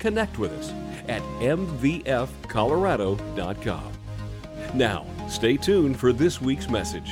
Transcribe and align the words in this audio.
connect 0.00 0.38
with 0.38 0.52
us 0.52 0.72
at 1.08 1.22
mvfcolorado.com. 1.40 3.92
Now, 4.74 5.06
stay 5.28 5.56
tuned 5.56 5.98
for 5.98 6.12
this 6.12 6.40
week's 6.40 6.68
message. 6.68 7.10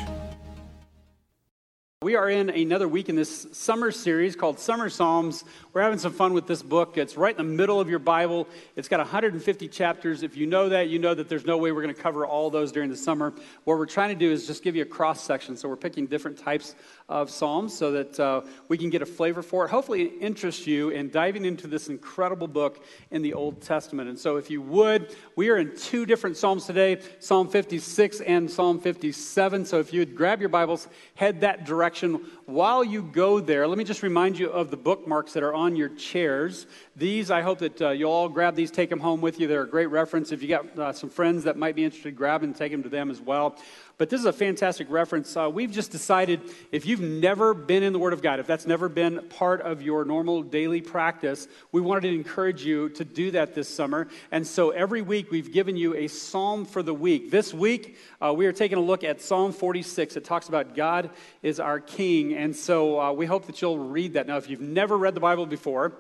We 2.01 2.15
are 2.15 2.31
in 2.31 2.49
another 2.49 2.87
week 2.87 3.09
in 3.09 3.17
this 3.17 3.49
summer 3.51 3.91
series 3.91 4.37
called 4.37 4.61
Summer 4.61 4.89
Psalms. 4.89 5.43
We're 5.73 5.83
having 5.83 5.99
some 5.99 6.13
fun 6.13 6.33
with 6.33 6.47
this 6.47 6.63
book. 6.63 6.97
It's 6.97 7.17
right 7.17 7.37
in 7.37 7.45
the 7.45 7.53
middle 7.53 7.81
of 7.81 7.91
your 7.91 7.99
Bible. 7.99 8.47
It's 8.77 8.87
got 8.87 9.01
150 9.01 9.67
chapters. 9.67 10.23
If 10.23 10.37
you 10.37 10.47
know 10.47 10.69
that, 10.69 10.91
you 10.91 11.01
know 11.01 11.13
that 11.13 11.29
there's 11.29 11.45
no 11.45 11.59
way 11.59 11.73
we're 11.73 11.83
going 11.83 11.93
to 11.93 12.01
cover 12.01 12.25
all 12.25 12.51
those 12.51 12.71
during 12.71 12.89
the 12.89 12.97
summer. 12.97 13.35
What 13.65 13.79
we're 13.79 13.87
trying 13.87 14.11
to 14.11 14.15
do 14.15 14.31
is 14.31 14.47
just 14.47 14.63
give 14.63 14.77
you 14.77 14.83
a 14.83 14.87
cross 14.87 15.21
section. 15.21 15.57
So 15.57 15.69
we're 15.69 15.75
picking 15.75 16.07
different 16.07 16.39
types 16.39 16.77
of 17.09 17.31
Psalms 17.31 17.75
so 17.75 17.93
that 17.93 18.21
uh, 18.21 18.43
we 18.69 18.77
can 18.77 18.91
get 18.91 19.01
a 19.01 19.07
flavor 19.07 19.41
for 19.41 19.65
it. 19.65 19.71
Hopefully, 19.71 20.03
it 20.03 20.13
interests 20.21 20.67
you 20.67 20.91
in 20.91 21.09
diving 21.11 21.47
into 21.47 21.67
this 21.67 21.89
incredible 21.89 22.47
book 22.47 22.85
in 23.11 23.23
the 23.23 23.33
Old 23.33 23.63
Testament. 23.63 24.11
And 24.11 24.19
so, 24.19 24.37
if 24.37 24.51
you 24.51 24.61
would, 24.61 25.17
we 25.35 25.49
are 25.49 25.57
in 25.57 25.75
two 25.75 26.05
different 26.05 26.37
Psalms 26.37 26.67
today 26.67 27.01
Psalm 27.19 27.49
56 27.49 28.21
and 28.21 28.51
Psalm 28.51 28.79
57. 28.79 29.65
So, 29.65 29.81
if 29.81 29.93
you 29.93 30.01
would 30.01 30.15
grab 30.15 30.41
your 30.41 30.51
Bibles, 30.51 30.87
head 31.15 31.41
that 31.41 31.65
direction. 31.65 32.27
While 32.45 32.85
you 32.85 33.03
go 33.03 33.41
there, 33.41 33.67
let 33.67 33.79
me 33.79 33.85
just 33.85 34.03
remind 34.03 34.39
you 34.39 34.51
of 34.51 34.71
the 34.71 34.77
bookmarks 34.77 35.33
that 35.33 35.43
are 35.43 35.55
on 35.55 35.77
your 35.77 35.89
chairs. 35.89 36.67
These, 36.95 37.31
I 37.31 37.41
hope 37.41 37.61
that 37.61 37.81
uh, 37.81 37.91
you'll 37.91 38.13
all 38.13 38.29
grab 38.29 38.55
these, 38.55 38.71
take 38.71 38.91
them 38.91 39.01
home 39.01 39.23
with 39.23 39.41
you. 39.41 39.47
They're 39.47 39.63
a 39.63 39.69
great 39.69 39.87
reference. 39.87 40.31
If 40.31 40.43
you 40.43 40.49
got 40.49 40.79
uh, 40.79 40.93
some 40.93 41.09
friends 41.09 41.45
that 41.45 41.57
might 41.57 41.75
be 41.75 41.85
interested, 41.85 42.17
grab 42.17 42.43
and 42.43 42.55
take 42.55 42.73
them 42.73 42.83
to 42.83 42.89
them 42.91 43.11
as 43.11 43.21
well. 43.21 43.57
But 43.99 44.11
this 44.11 44.21
is 44.21 44.27
a 44.27 44.33
fantastic 44.33 44.89
reference. 44.91 45.37
Uh, 45.37 45.51
we've 45.53 45.73
just 45.73 45.91
decided 45.91 46.41
if 46.71 46.87
you've 46.87 47.01
never 47.01 47.53
been 47.53 47.83
in 47.83 47.93
the 47.93 47.99
Word 47.99 48.13
of 48.13 48.23
God, 48.23 48.39
if 48.39 48.47
that's 48.47 48.65
never 48.65 48.89
been 48.89 49.29
part 49.29 49.61
of 49.61 49.83
your 49.83 50.05
normal 50.05 50.45
daily 50.45 50.81
practice, 50.81 51.49
we 51.73 51.81
wanted 51.81 52.03
to 52.03 52.15
encourage 52.15 52.65
you 52.65 52.91
to 52.91 53.05
do 53.05 53.33
that 53.33 53.57
this 53.57 53.69
summer. 53.69 54.07
And 54.31 54.47
so 54.47 54.71
every 54.71 55.03
week 55.03 55.33
we've 55.33 55.53
given 55.53 55.77
you 55.77 55.97
a 55.97 56.07
psalm 56.07 56.65
for 56.65 56.81
the 56.81 56.95
week. 56.95 57.33
This 57.33 57.53
week 57.53 57.99
uh, 58.21 58.33
we 58.33 58.47
are 58.47 58.53
taking 58.53 58.79
a 58.79 58.83
look 58.83 59.03
at 59.03 59.21
Psalm 59.21 59.53
46. 59.53 60.17
It 60.17 60.25
talks 60.25 60.49
about 60.49 60.77
God 60.77 61.11
is 61.43 61.59
our 61.59 61.81
King. 61.81 62.35
And 62.35 62.55
so 62.55 63.01
uh, 63.01 63.13
we 63.13 63.27
hope 63.27 63.47
that 63.47 63.61
you'll 63.61 63.81
read 63.81 64.13
that. 64.13 64.29
Now, 64.29 64.37
if 64.37 64.49
you've 64.49 64.61
never 64.61 64.97
read 64.97 65.15
the 65.15 65.21
Bible 65.21 65.45
before, 65.45 65.93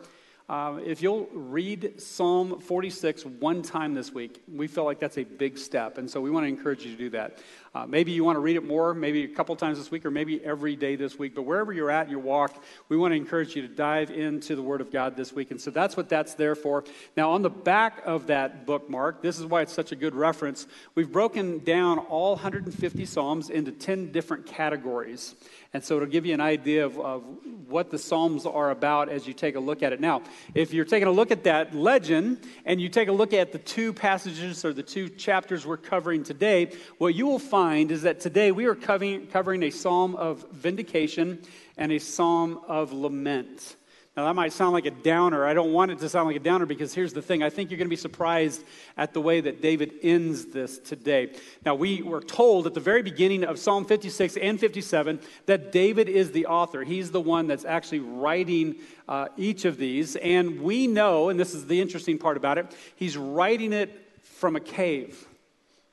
uh, 0.49 0.79
if 0.83 1.03
you'll 1.03 1.29
read 1.35 2.01
Psalm 2.01 2.59
46 2.59 3.27
one 3.27 3.61
time 3.61 3.93
this 3.93 4.15
week, 4.15 4.43
we 4.51 4.67
feel 4.67 4.85
like 4.85 4.99
that's 4.99 5.19
a 5.19 5.25
big 5.25 5.59
step. 5.59 5.99
And 5.99 6.11
so 6.11 6.23
we 6.23 6.31
want 6.31 6.45
to 6.45 6.49
encourage 6.49 6.87
you 6.87 6.93
to 6.93 6.97
do 6.97 7.11
that. 7.11 7.39
Uh, 7.75 7.85
maybe 7.85 8.13
you 8.13 8.25
want 8.25 8.37
to 8.37 8.41
read 8.41 8.57
it 8.57 8.65
more, 8.65 8.95
maybe 8.95 9.25
a 9.25 9.29
couple 9.29 9.55
times 9.57 9.77
this 9.77 9.91
week, 9.91 10.07
or 10.07 10.11
maybe 10.11 10.43
every 10.43 10.75
day 10.75 10.97
this 10.97 11.19
week. 11.19 11.35
But 11.35 11.43
wherever 11.43 11.71
you're 11.71 11.91
at, 11.91 12.09
your 12.09 12.21
walk, 12.21 12.65
we 12.89 12.97
want 12.97 13.13
to 13.13 13.17
encourage 13.17 13.55
you 13.55 13.61
to 13.61 13.69
dive 13.69 14.11
into 14.11 14.57
the 14.57 14.63
Word 14.63 14.81
of 14.81 14.91
God 14.91 15.17
this 15.17 15.35
week. 15.35 15.51
And 15.51 15.61
so 15.61 15.71
that's 15.71 15.99
what 15.99 16.09
that's 16.09 16.33
there 16.33 16.55
for. 16.55 16.83
Now, 17.15 17.33
on 17.33 17.43
the 17.43 17.51
back 17.51 18.01
of 18.07 18.29
that 18.29 18.65
bookmark, 18.65 19.21
this 19.21 19.39
is 19.39 19.45
why 19.45 19.61
it's 19.61 19.75
such 19.75 19.93
a 19.93 19.97
good 19.97 20.15
reference. 20.15 20.67
We've 20.95 21.13
broken 21.13 21.59
down 21.59 21.99
all 21.99 22.37
150 22.37 23.05
Psalms 23.05 23.51
into 23.51 23.71
10 23.71 24.13
different 24.13 24.47
categories. 24.47 25.35
And 25.75 25.85
so 25.85 25.97
it'll 25.97 26.09
give 26.09 26.25
you 26.25 26.33
an 26.33 26.41
idea 26.41 26.87
of, 26.87 26.99
of 26.99 27.23
what 27.69 27.91
the 27.91 27.99
Psalms 27.99 28.47
are 28.47 28.71
about 28.71 29.09
as 29.09 29.27
you 29.27 29.35
take 29.35 29.55
a 29.55 29.61
look 29.61 29.83
at 29.83 29.93
it. 29.93 30.01
Now, 30.01 30.23
if 30.55 30.73
you're 30.73 30.85
taking 30.85 31.09
a 31.09 31.13
look 31.13 31.31
at 31.31 31.45
that 31.45 31.75
legend 31.75 32.41
and 32.65 32.81
you 32.81 32.89
take 32.89 33.09
a 33.09 33.13
look 33.13 33.33
at 33.33 33.53
the 33.53 33.59
two 33.59 33.93
passages 33.93 34.65
or 34.65 34.73
the 34.73 34.83
two 34.83 35.09
chapters 35.09 35.67
we're 35.67 35.77
covering 35.77 36.25
today, 36.25 36.73
what 36.99 37.15
you 37.15 37.27
will 37.27 37.39
find 37.39 37.91
is 37.91 38.03
that 38.03 38.21
today 38.21 38.53
we 38.53 38.67
are 38.67 38.75
covering, 38.75 39.27
covering 39.27 39.63
a 39.63 39.71
psalm 39.71 40.17
of 40.17 40.47
vindication 40.51 41.41
and 41.77 41.93
a 41.93 41.99
psalm 41.99 42.61
of 42.67 42.93
lament. 42.93 43.77
Now, 44.19 44.25
that 44.25 44.35
might 44.35 44.53
sound 44.53 44.73
like 44.73 44.85
a 44.85 44.91
downer. 44.91 45.47
I 45.47 45.55
don't 45.55 45.73
want 45.73 45.93
it 45.93 46.01
to 46.01 46.09
sound 46.09 46.27
like 46.27 46.35
a 46.35 46.41
downer 46.41 46.67
because 46.67 46.93
here's 46.93 47.13
the 47.13 47.23
thing. 47.23 47.45
I 47.45 47.51
think 47.51 47.71
you're 47.71 47.79
going 47.79 47.87
to 47.87 47.89
be 47.89 47.95
surprised 47.95 48.65
at 48.97 49.15
the 49.15 49.21
way 49.21 49.41
that 49.41 49.63
David 49.63 49.93
ends 50.03 50.47
this 50.47 50.81
today. 50.81 51.35
Now, 51.65 51.77
we 51.77 52.03
were 52.03 52.21
told 52.21 52.67
at 52.67 52.75
the 52.75 52.81
very 52.81 53.01
beginning 53.01 53.45
of 53.45 53.61
Psalm 53.61 53.85
56 53.85 54.37
and 54.39 54.59
57 54.59 55.21
that 55.47 55.71
David 55.71 56.09
is 56.09 56.33
the 56.33 56.47
author. 56.47 56.83
He's 56.83 57.13
the 57.13 57.21
one 57.21 57.47
that's 57.47 57.65
actually 57.65 58.01
writing 58.01 58.81
uh, 59.09 59.29
each 59.37 59.65
of 59.65 59.77
these. 59.77 60.17
And 60.17 60.63
we 60.63 60.89
know, 60.89 61.29
and 61.29 61.39
this 61.39 61.55
is 61.55 61.69
the 61.69 61.81
interesting 61.81 62.19
part 62.19 62.37
about 62.37 62.59
it, 62.59 62.75
he's 62.97 63.17
writing 63.17 63.73
it 63.73 64.05
from 64.25 64.57
a 64.57 64.61
cave. 64.61 65.28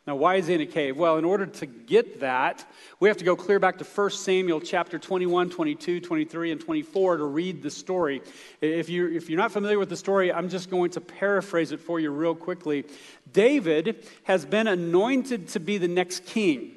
Now, 0.07 0.15
why 0.15 0.35
is 0.35 0.45
he 0.45 0.53
in 0.53 0.61
a 0.61 0.67
cave? 0.67 0.97
Well, 0.97 1.17
in 1.17 1.25
order 1.25 1.47
to 1.47 1.65
get 1.65 2.19
that, 2.19 2.63
we 2.99 3.09
have 3.09 3.17
to 3.17 3.25
go 3.25 3.35
clear 3.35 3.59
back 3.59 3.79
to 3.79 3.83
1 3.83 4.11
Samuel 4.11 4.61
chapter 4.61 4.99
21, 4.99 5.49
22, 5.49 5.99
23, 5.99 6.51
and 6.51 6.61
24 6.61 7.17
to 7.17 7.23
read 7.23 7.63
the 7.63 7.71
story. 7.71 8.21
If 8.61 8.87
you're, 8.87 9.11
if 9.11 9.31
you're 9.31 9.39
not 9.39 9.51
familiar 9.51 9.79
with 9.79 9.89
the 9.89 9.97
story, 9.97 10.31
I'm 10.31 10.49
just 10.49 10.69
going 10.69 10.91
to 10.91 11.01
paraphrase 11.01 11.71
it 11.71 11.79
for 11.79 11.99
you 11.99 12.11
real 12.11 12.35
quickly. 12.35 12.85
David 13.33 14.05
has 14.25 14.45
been 14.45 14.67
anointed 14.67 15.47
to 15.49 15.59
be 15.59 15.79
the 15.79 15.87
next 15.87 16.25
king. 16.25 16.73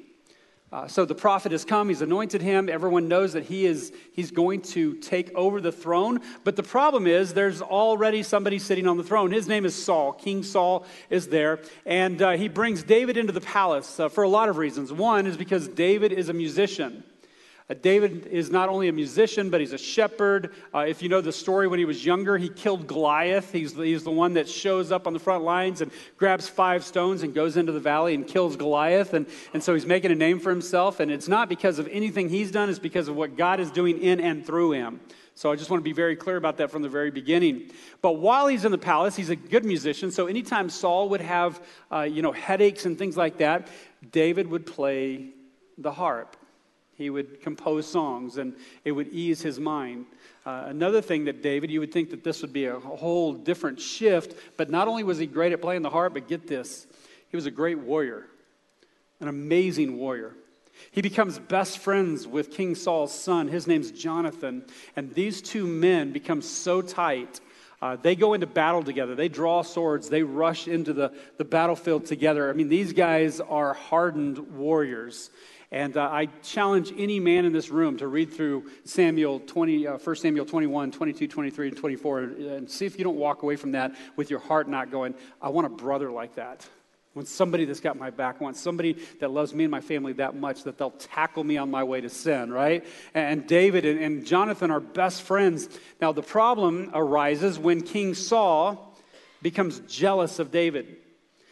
Uh, 0.71 0.87
so 0.87 1.03
the 1.03 1.15
prophet 1.15 1.51
has 1.51 1.65
come, 1.65 1.89
he's 1.89 2.03
anointed 2.03 2.43
him. 2.43 2.69
Everyone 2.69 3.07
knows 3.07 3.33
that 3.33 3.45
he 3.45 3.65
is 3.65 3.91
he's 4.13 4.29
going 4.29 4.61
to 4.61 4.93
take 4.95 5.33
over 5.33 5.59
the 5.59 5.71
throne. 5.71 6.19
But 6.43 6.55
the 6.55 6.63
problem 6.63 7.07
is 7.07 7.33
there's 7.33 7.61
already 7.61 8.21
somebody 8.21 8.59
sitting 8.59 8.85
on 8.85 8.95
the 8.97 9.03
throne. 9.03 9.31
His 9.31 9.47
name 9.47 9.65
is 9.65 9.73
Saul. 9.73 10.13
King 10.13 10.43
Saul 10.43 10.85
is 11.09 11.29
there. 11.29 11.61
And 11.87 12.21
uh, 12.21 12.31
he 12.31 12.49
brings 12.49 12.83
David 12.83 13.17
into 13.17 13.33
the 13.33 13.41
palace 13.41 13.99
uh, 13.99 14.09
for 14.09 14.23
a 14.23 14.29
lot 14.29 14.47
of 14.47 14.57
reasons. 14.57 14.93
One 14.93 15.25
is 15.25 15.37
because 15.37 15.67
David 15.67 16.11
is 16.11 16.29
a 16.29 16.33
musician. 16.33 17.03
Uh, 17.69 17.75
David 17.79 18.25
is 18.27 18.49
not 18.49 18.67
only 18.67 18.87
a 18.87 18.91
musician, 18.91 19.51
but 19.51 19.59
he's 19.59 19.73
a 19.73 19.77
shepherd. 19.77 20.53
Uh, 20.73 20.79
if 20.79 21.03
you 21.03 21.09
know 21.09 21.21
the 21.21 21.31
story, 21.31 21.67
when 21.67 21.77
he 21.77 21.85
was 21.85 22.03
younger, 22.03 22.37
he 22.37 22.49
killed 22.49 22.87
Goliath. 22.87 23.51
He's, 23.51 23.75
he's 23.75 24.03
the 24.03 24.11
one 24.11 24.33
that 24.33 24.49
shows 24.49 24.91
up 24.91 25.05
on 25.05 25.13
the 25.13 25.19
front 25.19 25.43
lines 25.43 25.81
and 25.81 25.91
grabs 26.17 26.49
five 26.49 26.83
stones 26.83 27.21
and 27.21 27.33
goes 27.33 27.57
into 27.57 27.71
the 27.71 27.79
valley 27.79 28.15
and 28.15 28.25
kills 28.25 28.55
Goliath. 28.55 29.13
And, 29.13 29.27
and 29.53 29.61
so 29.61 29.75
he's 29.75 29.85
making 29.85 30.11
a 30.11 30.15
name 30.15 30.39
for 30.39 30.49
himself. 30.49 30.99
And 30.99 31.11
it's 31.11 31.27
not 31.27 31.47
because 31.47 31.77
of 31.77 31.87
anything 31.89 32.29
he's 32.29 32.51
done, 32.51 32.69
it's 32.69 32.79
because 32.79 33.07
of 33.07 33.15
what 33.15 33.37
God 33.37 33.59
is 33.59 33.69
doing 33.69 34.01
in 34.01 34.19
and 34.19 34.43
through 34.43 34.71
him. 34.71 34.99
So 35.35 35.51
I 35.51 35.55
just 35.55 35.69
want 35.69 35.79
to 35.79 35.85
be 35.85 35.93
very 35.93 36.15
clear 36.15 36.35
about 36.35 36.57
that 36.57 36.69
from 36.71 36.81
the 36.81 36.89
very 36.89 37.11
beginning. 37.11 37.71
But 38.01 38.13
while 38.13 38.47
he's 38.47 38.65
in 38.65 38.71
the 38.71 38.77
palace, 38.77 39.15
he's 39.15 39.29
a 39.29 39.37
good 39.37 39.63
musician. 39.63 40.11
So 40.11 40.25
anytime 40.25 40.69
Saul 40.69 41.07
would 41.09 41.21
have, 41.21 41.61
uh, 41.91 42.01
you 42.01 42.21
know, 42.21 42.33
headaches 42.33 42.85
and 42.85 42.97
things 42.97 43.15
like 43.15 43.37
that, 43.37 43.69
David 44.11 44.47
would 44.47 44.65
play 44.65 45.29
the 45.77 45.91
harp. 45.91 46.35
He 46.99 47.09
would 47.09 47.41
compose 47.41 47.87
songs 47.87 48.37
and 48.37 48.53
it 48.83 48.91
would 48.91 49.07
ease 49.07 49.41
his 49.41 49.57
mind. 49.57 50.05
Uh, 50.45 50.65
another 50.67 51.01
thing 51.01 51.25
that 51.25 51.41
David, 51.41 51.71
you 51.71 51.79
would 51.79 51.93
think 51.93 52.09
that 52.09 52.25
this 52.25 52.41
would 52.41 52.51
be 52.51 52.65
a 52.65 52.77
whole 52.77 53.31
different 53.31 53.79
shift, 53.79 54.35
but 54.57 54.69
not 54.69 54.89
only 54.89 55.03
was 55.03 55.17
he 55.17 55.25
great 55.25 55.53
at 55.53 55.61
playing 55.61 55.81
the 55.81 55.89
harp, 55.89 56.13
but 56.13 56.27
get 56.27 56.45
this, 56.45 56.87
he 57.29 57.37
was 57.37 57.45
a 57.45 57.51
great 57.51 57.79
warrior, 57.79 58.25
an 59.21 59.29
amazing 59.29 59.97
warrior. 59.97 60.35
He 60.91 61.01
becomes 61.01 61.39
best 61.39 61.77
friends 61.77 62.27
with 62.27 62.51
King 62.51 62.75
Saul's 62.75 63.13
son. 63.13 63.47
His 63.47 63.65
name's 63.65 63.91
Jonathan. 63.91 64.65
And 64.97 65.13
these 65.13 65.41
two 65.41 65.65
men 65.67 66.11
become 66.11 66.41
so 66.41 66.81
tight. 66.81 67.39
Uh, 67.81 67.95
they 67.95 68.15
go 68.15 68.33
into 68.33 68.47
battle 68.47 68.83
together. 68.83 69.15
They 69.15 69.29
draw 69.29 69.61
swords. 69.61 70.09
They 70.09 70.23
rush 70.23 70.67
into 70.67 70.91
the, 70.91 71.13
the 71.37 71.45
battlefield 71.45 72.05
together. 72.05 72.49
I 72.49 72.53
mean, 72.53 72.67
these 72.67 72.91
guys 72.91 73.39
are 73.39 73.73
hardened 73.73 74.37
warriors. 74.57 75.29
And 75.71 75.97
uh, 75.97 76.09
I 76.11 76.25
challenge 76.41 76.91
any 76.97 77.19
man 77.19 77.45
in 77.45 77.53
this 77.53 77.69
room 77.69 77.97
to 77.97 78.07
read 78.07 78.33
through 78.33 78.69
Samuel 78.85 79.39
20, 79.39 79.87
uh, 79.87 79.97
1 79.99 80.15
Samuel 80.15 80.45
21, 80.45 80.91
22, 80.91 81.27
23, 81.27 81.67
and 81.67 81.77
24, 81.77 82.19
and 82.19 82.69
see 82.69 82.87
if 82.87 82.97
you 82.97 83.03
don't 83.03 83.17
walk 83.17 83.43
away 83.43 83.55
from 83.55 83.73
that 83.73 83.95
with 84.15 84.31
your 84.31 84.39
heart 84.39 84.67
not 84.67 84.89
going, 84.89 85.13
I 85.41 85.49
want 85.49 85.67
a 85.67 85.69
brother 85.69 86.11
like 86.11 86.35
that. 86.35 86.67
Want 87.13 87.27
somebody 87.27 87.65
that's 87.65 87.79
got 87.79 87.97
my 87.97 88.09
back. 88.09 88.37
I 88.39 88.43
want 88.43 88.55
somebody 88.55 88.97
that 89.19 89.29
loves 89.29 89.53
me 89.53 89.63
and 89.63 89.71
my 89.71 89.81
family 89.81 90.13
that 90.13 90.35
much 90.35 90.63
that 90.63 90.77
they'll 90.77 90.91
tackle 90.91 91.43
me 91.43 91.57
on 91.57 91.69
my 91.69 91.83
way 91.83 92.01
to 92.01 92.09
sin, 92.09 92.51
right? 92.51 92.85
And 93.13 93.45
David 93.45 93.85
and, 93.85 93.99
and 93.99 94.25
Jonathan 94.25 94.71
are 94.71 94.79
best 94.79 95.23
friends. 95.23 95.69
Now, 95.99 96.11
the 96.11 96.21
problem 96.21 96.91
arises 96.93 97.59
when 97.59 97.81
King 97.81 98.13
Saul 98.13 98.95
becomes 99.41 99.79
jealous 99.81 100.39
of 100.39 100.51
David. 100.51 100.97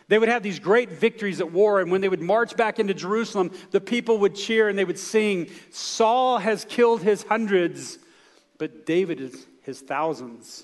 They 0.09 0.17
would 0.17 0.29
have 0.29 0.41
these 0.41 0.59
great 0.59 0.89
victories 0.89 1.41
at 1.41 1.51
war, 1.51 1.81
and 1.81 1.91
when 1.91 1.99
they 2.01 2.07
would 2.07 2.21
march 2.21 2.55
back 2.55 2.79
into 2.79 2.93
Jerusalem, 2.93 3.51
the 3.71 3.81
people 3.81 4.19
would 4.19 4.35
cheer 4.35 4.69
and 4.69 4.77
they 4.77 4.85
would 4.85 4.99
sing, 4.99 5.49
Saul 5.69 6.37
has 6.37 6.63
killed 6.65 7.01
his 7.01 7.23
hundreds, 7.23 7.99
but 8.57 8.85
David 8.85 9.19
is 9.19 9.45
his 9.63 9.81
thousands. 9.81 10.63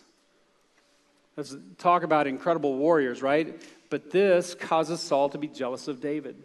Let's 1.36 1.56
talk 1.78 2.04
about 2.04 2.26
incredible 2.26 2.78
warriors, 2.78 3.22
right? 3.22 3.62
But 3.90 4.12
this 4.12 4.56
causes 4.56 5.02
Saul 5.02 5.30
to 5.30 5.38
be 5.38 5.48
jealous 5.48 5.88
of 5.88 6.00
David. 6.00 6.38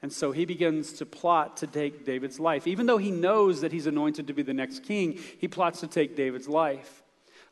And 0.00 0.12
so 0.12 0.32
he 0.32 0.46
begins 0.46 0.94
to 0.94 1.06
plot 1.06 1.58
to 1.58 1.66
take 1.66 2.04
David's 2.04 2.40
life. 2.40 2.66
Even 2.66 2.86
though 2.86 2.98
he 2.98 3.10
knows 3.10 3.60
that 3.60 3.70
he's 3.70 3.86
anointed 3.86 4.26
to 4.28 4.32
be 4.32 4.42
the 4.42 4.54
next 4.54 4.82
king, 4.82 5.18
he 5.38 5.46
plots 5.46 5.80
to 5.80 5.86
take 5.86 6.16
David's 6.16 6.48
life. 6.48 7.02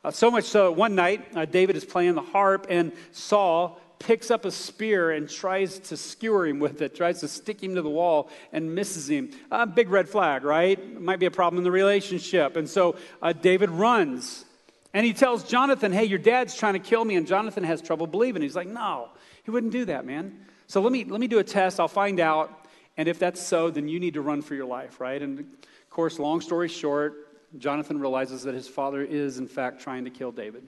Uh, 0.03 0.11
so 0.11 0.31
much 0.31 0.45
so, 0.45 0.71
one 0.71 0.95
night, 0.95 1.25
uh, 1.35 1.45
David 1.45 1.75
is 1.75 1.85
playing 1.85 2.15
the 2.15 2.21
harp, 2.21 2.65
and 2.69 2.91
Saul 3.11 3.79
picks 4.03 4.31
up 4.31 4.45
a 4.45 4.51
spear 4.51 5.11
and 5.11 5.29
tries 5.29 5.79
to 5.79 5.97
skewer 5.97 6.47
him 6.47 6.59
with 6.59 6.81
it, 6.81 6.95
tries 6.95 7.19
to 7.21 7.27
stick 7.27 7.61
him 7.61 7.75
to 7.75 7.81
the 7.81 7.89
wall 7.89 8.29
and 8.51 8.73
misses 8.73 9.09
him. 9.09 9.31
A 9.51 9.65
big 9.65 9.89
red 9.89 10.09
flag, 10.09 10.43
right? 10.43 10.99
Might 10.99 11.19
be 11.19 11.25
a 11.25 11.31
problem 11.31 11.59
in 11.59 11.63
the 11.63 11.71
relationship. 11.71 12.55
And 12.55 12.69
so 12.69 12.95
uh, 13.21 13.33
David 13.33 13.69
runs 13.69 14.45
and 14.93 15.05
he 15.05 15.13
tells 15.13 15.43
Jonathan, 15.43 15.91
Hey, 15.91 16.05
your 16.05 16.19
dad's 16.19 16.55
trying 16.55 16.73
to 16.73 16.79
kill 16.79 17.05
me. 17.05 17.15
And 17.15 17.25
Jonathan 17.25 17.63
has 17.63 17.81
trouble 17.81 18.07
believing. 18.07 18.41
He's 18.41 18.55
like, 18.55 18.67
No, 18.67 19.09
he 19.43 19.51
wouldn't 19.51 19.71
do 19.71 19.85
that, 19.85 20.05
man. 20.05 20.45
So 20.67 20.81
let 20.81 20.91
me, 20.91 21.03
let 21.03 21.19
me 21.19 21.27
do 21.27 21.39
a 21.39 21.43
test. 21.43 21.79
I'll 21.79 21.87
find 21.87 22.19
out. 22.19 22.65
And 22.97 23.07
if 23.07 23.19
that's 23.19 23.41
so, 23.41 23.69
then 23.69 23.87
you 23.87 23.99
need 23.99 24.15
to 24.15 24.21
run 24.21 24.41
for 24.41 24.55
your 24.55 24.65
life, 24.65 24.99
right? 24.99 25.21
And 25.21 25.39
of 25.39 25.89
course, 25.89 26.19
long 26.19 26.41
story 26.41 26.67
short, 26.67 27.27
Jonathan 27.57 27.99
realizes 27.99 28.43
that 28.43 28.53
his 28.53 28.67
father 28.67 29.01
is, 29.01 29.37
in 29.37 29.47
fact, 29.47 29.81
trying 29.81 30.05
to 30.05 30.09
kill 30.09 30.31
David. 30.31 30.67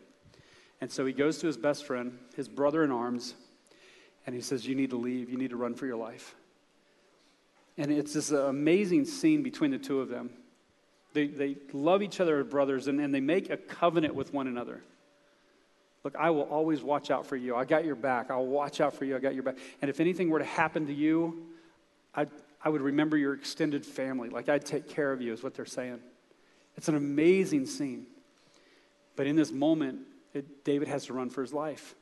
And 0.84 0.92
so 0.92 1.06
he 1.06 1.14
goes 1.14 1.38
to 1.38 1.48
his 1.48 1.56
best 1.56 1.86
friend, 1.86 2.20
his 2.36 2.50
brother 2.50 2.84
in 2.84 2.92
arms, 2.92 3.36
and 4.26 4.36
he 4.36 4.42
says, 4.42 4.68
You 4.68 4.76
need 4.76 4.90
to 4.90 4.98
leave. 4.98 5.30
You 5.30 5.38
need 5.38 5.52
to 5.52 5.56
run 5.56 5.76
for 5.76 5.86
your 5.86 5.96
life. 5.96 6.36
And 7.78 7.90
it's 7.90 8.12
this 8.14 8.32
amazing 8.32 9.06
scene 9.06 9.44
between 9.44 9.72
the 9.72 9.78
two 9.78 10.02
of 10.02 10.10
them. 10.10 10.32
They, 11.14 11.28
they 11.28 11.56
love 11.72 12.02
each 12.02 12.20
other 12.20 12.38
as 12.42 12.48
brothers, 12.48 12.90
and, 12.90 13.00
and 13.00 13.16
they 13.16 13.22
make 13.22 13.50
a 13.50 13.56
covenant 13.56 14.14
with 14.14 14.34
one 14.34 14.46
another. 14.46 14.82
Look, 16.04 16.18
I 16.18 16.32
will 16.32 16.50
always 16.50 16.84
watch 16.84 17.10
out 17.12 17.28
for 17.28 17.38
you. 17.38 17.56
I 17.56 17.64
got 17.64 17.86
your 17.86 17.96
back. 17.96 18.30
I'll 18.30 18.46
watch 18.46 18.82
out 18.82 18.94
for 18.94 19.06
you. 19.06 19.16
I 19.16 19.20
got 19.20 19.36
your 19.36 19.44
back. 19.44 19.56
And 19.82 19.90
if 19.90 20.02
anything 20.02 20.30
were 20.30 20.40
to 20.40 20.44
happen 20.44 20.88
to 20.88 20.94
you, 20.94 21.48
I, 22.14 22.28
I 22.62 22.68
would 22.68 22.82
remember 22.82 23.16
your 23.16 23.36
extended 23.36 23.86
family. 23.86 24.28
Like 24.28 24.50
I'd 24.50 24.66
take 24.66 24.90
care 24.90 25.14
of 25.14 25.22
you, 25.22 25.32
is 25.32 25.44
what 25.44 25.54
they're 25.54 25.66
saying. 25.66 26.02
It's 26.76 26.90
an 26.90 26.96
amazing 26.96 27.68
scene. 27.68 28.06
But 29.16 29.28
in 29.28 29.38
this 29.38 29.54
moment, 29.54 30.08
it, 30.34 30.64
David 30.64 30.88
has 30.88 31.06
to 31.06 31.14
run 31.14 31.30
for 31.30 31.42
his 31.42 31.54
life. 31.54 31.96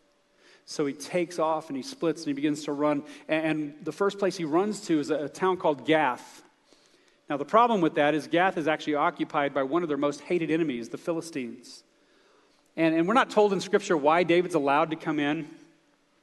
So 0.66 0.86
he 0.86 0.94
takes 0.94 1.40
off 1.40 1.70
and 1.70 1.76
he 1.76 1.84
splits 1.84 2.22
and 2.22 2.28
he 2.28 2.34
begins 2.34 2.66
to 2.66 2.72
run. 2.72 3.04
And 3.28 3.76
the 3.84 3.92
first 3.92 4.20
place 4.20 4.38
he 4.38 4.46
runs 4.46 4.82
to 4.88 5.00
is 5.00 5.10
a 5.10 5.28
town 5.28 5.58
called 5.58 5.86
Gath. 5.86 6.44
Now, 7.30 7.38
the 7.38 7.46
problem 7.46 7.82
with 7.82 7.96
that 7.96 8.14
is 8.14 8.28
Gath 8.28 8.58
is 8.58 8.68
actually 8.68 8.96
occupied 8.96 9.54
by 9.54 9.64
one 9.64 9.84
of 9.84 9.90
their 9.90 9.98
most 9.98 10.22
hated 10.22 10.52
enemies, 10.52 10.90
the 10.90 10.98
Philistines. 10.98 11.84
And, 12.76 12.96
and 12.96 13.08
we're 13.08 13.14
not 13.14 13.30
told 13.30 13.54
in 13.54 13.62
Scripture 13.62 13.98
why 13.98 14.24
David's 14.24 14.56
allowed 14.56 14.92
to 14.92 14.96
come 14.96 15.20
in. 15.20 15.50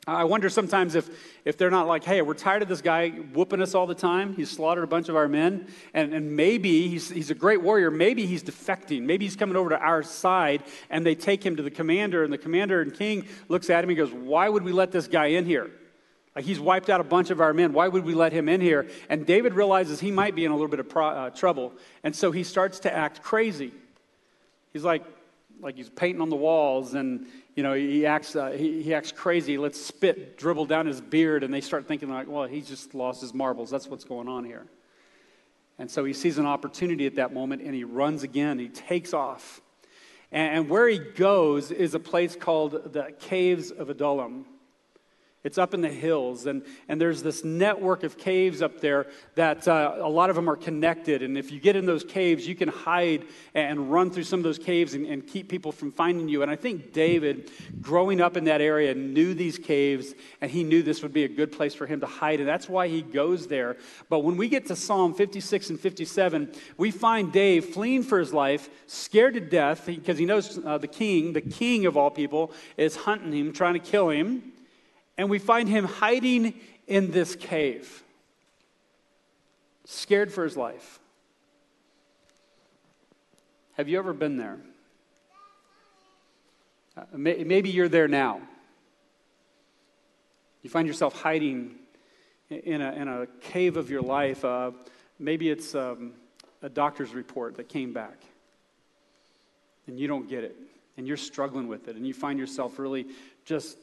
I 0.08 0.24
wonder 0.24 0.48
sometimes 0.48 0.94
if, 0.94 1.10
if 1.44 1.58
they're 1.58 1.70
not 1.70 1.86
like, 1.86 2.02
hey, 2.02 2.22
we're 2.22 2.32
tired 2.32 2.62
of 2.62 2.68
this 2.68 2.80
guy 2.80 3.10
whooping 3.10 3.60
us 3.60 3.74
all 3.74 3.86
the 3.86 3.94
time. 3.94 4.34
He's 4.34 4.50
slaughtered 4.50 4.84
a 4.84 4.86
bunch 4.86 5.10
of 5.10 5.16
our 5.16 5.28
men. 5.28 5.66
And, 5.92 6.14
and 6.14 6.34
maybe 6.34 6.88
he's, 6.88 7.10
he's 7.10 7.30
a 7.30 7.34
great 7.34 7.60
warrior. 7.60 7.90
Maybe 7.90 8.24
he's 8.24 8.42
defecting. 8.42 9.02
Maybe 9.02 9.26
he's 9.26 9.36
coming 9.36 9.54
over 9.54 9.68
to 9.68 9.78
our 9.78 10.02
side. 10.02 10.62
And 10.88 11.04
they 11.04 11.14
take 11.14 11.44
him 11.44 11.56
to 11.56 11.62
the 11.62 11.70
commander. 11.70 12.24
And 12.24 12.32
the 12.32 12.38
commander 12.38 12.80
and 12.80 12.94
king 12.94 13.26
looks 13.48 13.68
at 13.68 13.84
him 13.84 13.90
and 13.90 13.98
goes, 13.98 14.10
why 14.10 14.48
would 14.48 14.62
we 14.62 14.72
let 14.72 14.92
this 14.92 15.08
guy 15.08 15.26
in 15.26 15.44
here? 15.44 15.70
Like 16.34 16.46
he's 16.46 16.60
wiped 16.60 16.88
out 16.88 17.02
a 17.02 17.04
bunch 17.04 17.28
of 17.28 17.42
our 17.42 17.52
men. 17.52 17.74
Why 17.74 17.88
would 17.88 18.04
we 18.04 18.14
let 18.14 18.32
him 18.32 18.48
in 18.48 18.62
here? 18.62 18.88
And 19.10 19.26
David 19.26 19.52
realizes 19.52 20.00
he 20.00 20.10
might 20.10 20.34
be 20.34 20.46
in 20.46 20.52
a 20.52 20.54
little 20.54 20.68
bit 20.68 20.80
of 20.80 20.88
pro- 20.88 21.08
uh, 21.08 21.30
trouble. 21.30 21.74
And 22.02 22.16
so 22.16 22.32
he 22.32 22.44
starts 22.44 22.78
to 22.80 22.94
act 22.94 23.22
crazy. 23.22 23.72
He's 24.72 24.84
like, 24.84 25.04
like 25.60 25.76
he's 25.76 25.90
painting 25.90 26.22
on 26.22 26.30
the 26.30 26.36
walls 26.36 26.94
and 26.94 27.26
you 27.58 27.64
know 27.64 27.74
he 27.74 28.06
acts 28.06 28.36
uh, 28.36 28.50
he, 28.50 28.82
he 28.82 28.94
acts 28.94 29.10
crazy. 29.10 29.58
Let's 29.58 29.84
spit 29.84 30.38
dribble 30.38 30.66
down 30.66 30.86
his 30.86 31.00
beard 31.00 31.42
and 31.42 31.52
they 31.52 31.60
start 31.60 31.88
thinking 31.88 32.08
like 32.08 32.28
well 32.28 32.44
he's 32.44 32.68
just 32.68 32.94
lost 32.94 33.20
his 33.20 33.34
marbles. 33.34 33.68
That's 33.68 33.88
what's 33.88 34.04
going 34.04 34.28
on 34.28 34.44
here. 34.44 34.64
And 35.76 35.90
so 35.90 36.04
he 36.04 36.12
sees 36.12 36.38
an 36.38 36.46
opportunity 36.46 37.04
at 37.04 37.16
that 37.16 37.34
moment 37.34 37.62
and 37.62 37.74
he 37.74 37.82
runs 37.82 38.22
again. 38.22 38.60
He 38.60 38.68
takes 38.68 39.12
off. 39.12 39.60
And, 40.30 40.54
and 40.56 40.70
where 40.70 40.86
he 40.86 41.00
goes 41.00 41.72
is 41.72 41.96
a 41.96 41.98
place 41.98 42.36
called 42.36 42.92
the 42.92 43.12
caves 43.18 43.72
of 43.72 43.90
adullam 43.90 44.44
it's 45.44 45.56
up 45.56 45.72
in 45.72 45.80
the 45.80 45.88
hills, 45.88 46.46
and, 46.46 46.64
and 46.88 47.00
there's 47.00 47.22
this 47.22 47.44
network 47.44 48.02
of 48.02 48.18
caves 48.18 48.60
up 48.60 48.80
there 48.80 49.06
that 49.36 49.68
uh, 49.68 49.94
a 49.98 50.08
lot 50.08 50.30
of 50.30 50.36
them 50.36 50.50
are 50.50 50.56
connected. 50.56 51.22
And 51.22 51.38
if 51.38 51.52
you 51.52 51.60
get 51.60 51.76
in 51.76 51.86
those 51.86 52.02
caves, 52.02 52.46
you 52.46 52.56
can 52.56 52.68
hide 52.68 53.24
and 53.54 53.90
run 53.90 54.10
through 54.10 54.24
some 54.24 54.40
of 54.40 54.44
those 54.44 54.58
caves 54.58 54.94
and, 54.94 55.06
and 55.06 55.24
keep 55.24 55.48
people 55.48 55.70
from 55.70 55.92
finding 55.92 56.28
you. 56.28 56.42
And 56.42 56.50
I 56.50 56.56
think 56.56 56.92
David, 56.92 57.52
growing 57.80 58.20
up 58.20 58.36
in 58.36 58.44
that 58.44 58.60
area, 58.60 58.96
knew 58.96 59.32
these 59.32 59.58
caves, 59.58 60.12
and 60.40 60.50
he 60.50 60.64
knew 60.64 60.82
this 60.82 61.02
would 61.02 61.12
be 61.12 61.22
a 61.22 61.28
good 61.28 61.52
place 61.52 61.72
for 61.72 61.86
him 61.86 62.00
to 62.00 62.06
hide. 62.06 62.40
And 62.40 62.48
that's 62.48 62.68
why 62.68 62.88
he 62.88 63.00
goes 63.00 63.46
there. 63.46 63.76
But 64.08 64.24
when 64.24 64.36
we 64.36 64.48
get 64.48 64.66
to 64.66 64.76
Psalm 64.76 65.14
56 65.14 65.70
and 65.70 65.78
57, 65.78 66.52
we 66.76 66.90
find 66.90 67.30
Dave 67.30 67.66
fleeing 67.66 68.02
for 68.02 68.18
his 68.18 68.34
life, 68.34 68.68
scared 68.88 69.34
to 69.34 69.40
death, 69.40 69.86
because 69.86 70.18
he 70.18 70.26
knows 70.26 70.58
uh, 70.64 70.78
the 70.78 70.88
king, 70.88 71.32
the 71.32 71.40
king 71.40 71.86
of 71.86 71.96
all 71.96 72.10
people, 72.10 72.52
is 72.76 72.96
hunting 72.96 73.32
him, 73.32 73.52
trying 73.52 73.74
to 73.74 73.80
kill 73.80 74.08
him 74.08 74.52
and 75.18 75.28
we 75.28 75.40
find 75.40 75.68
him 75.68 75.84
hiding 75.84 76.54
in 76.86 77.10
this 77.10 77.34
cave, 77.34 78.04
scared 79.84 80.32
for 80.32 80.44
his 80.44 80.56
life. 80.56 81.00
Have 83.72 83.88
you 83.88 83.98
ever 83.98 84.12
been 84.12 84.36
there? 84.36 84.58
Uh, 86.96 87.02
maybe 87.12 87.68
you're 87.68 87.88
there 87.88 88.08
now. 88.08 88.40
You 90.62 90.70
find 90.70 90.86
yourself 90.88 91.20
hiding 91.20 91.74
in 92.50 92.80
a, 92.80 92.92
in 92.92 93.08
a 93.08 93.26
cave 93.40 93.76
of 93.76 93.90
your 93.90 94.02
life. 94.02 94.44
Uh, 94.44 94.72
maybe 95.18 95.50
it's 95.50 95.74
um, 95.74 96.12
a 96.62 96.68
doctor's 96.68 97.14
report 97.14 97.56
that 97.56 97.68
came 97.68 97.92
back, 97.92 98.22
and 99.86 99.98
you 99.98 100.08
don't 100.08 100.28
get 100.28 100.44
it, 100.44 100.56
and 100.96 101.06
you're 101.06 101.16
struggling 101.16 101.68
with 101.68 101.88
it, 101.88 101.96
and 101.96 102.06
you 102.06 102.14
find 102.14 102.38
yourself 102.38 102.78
really 102.78 103.06
just 103.44 103.78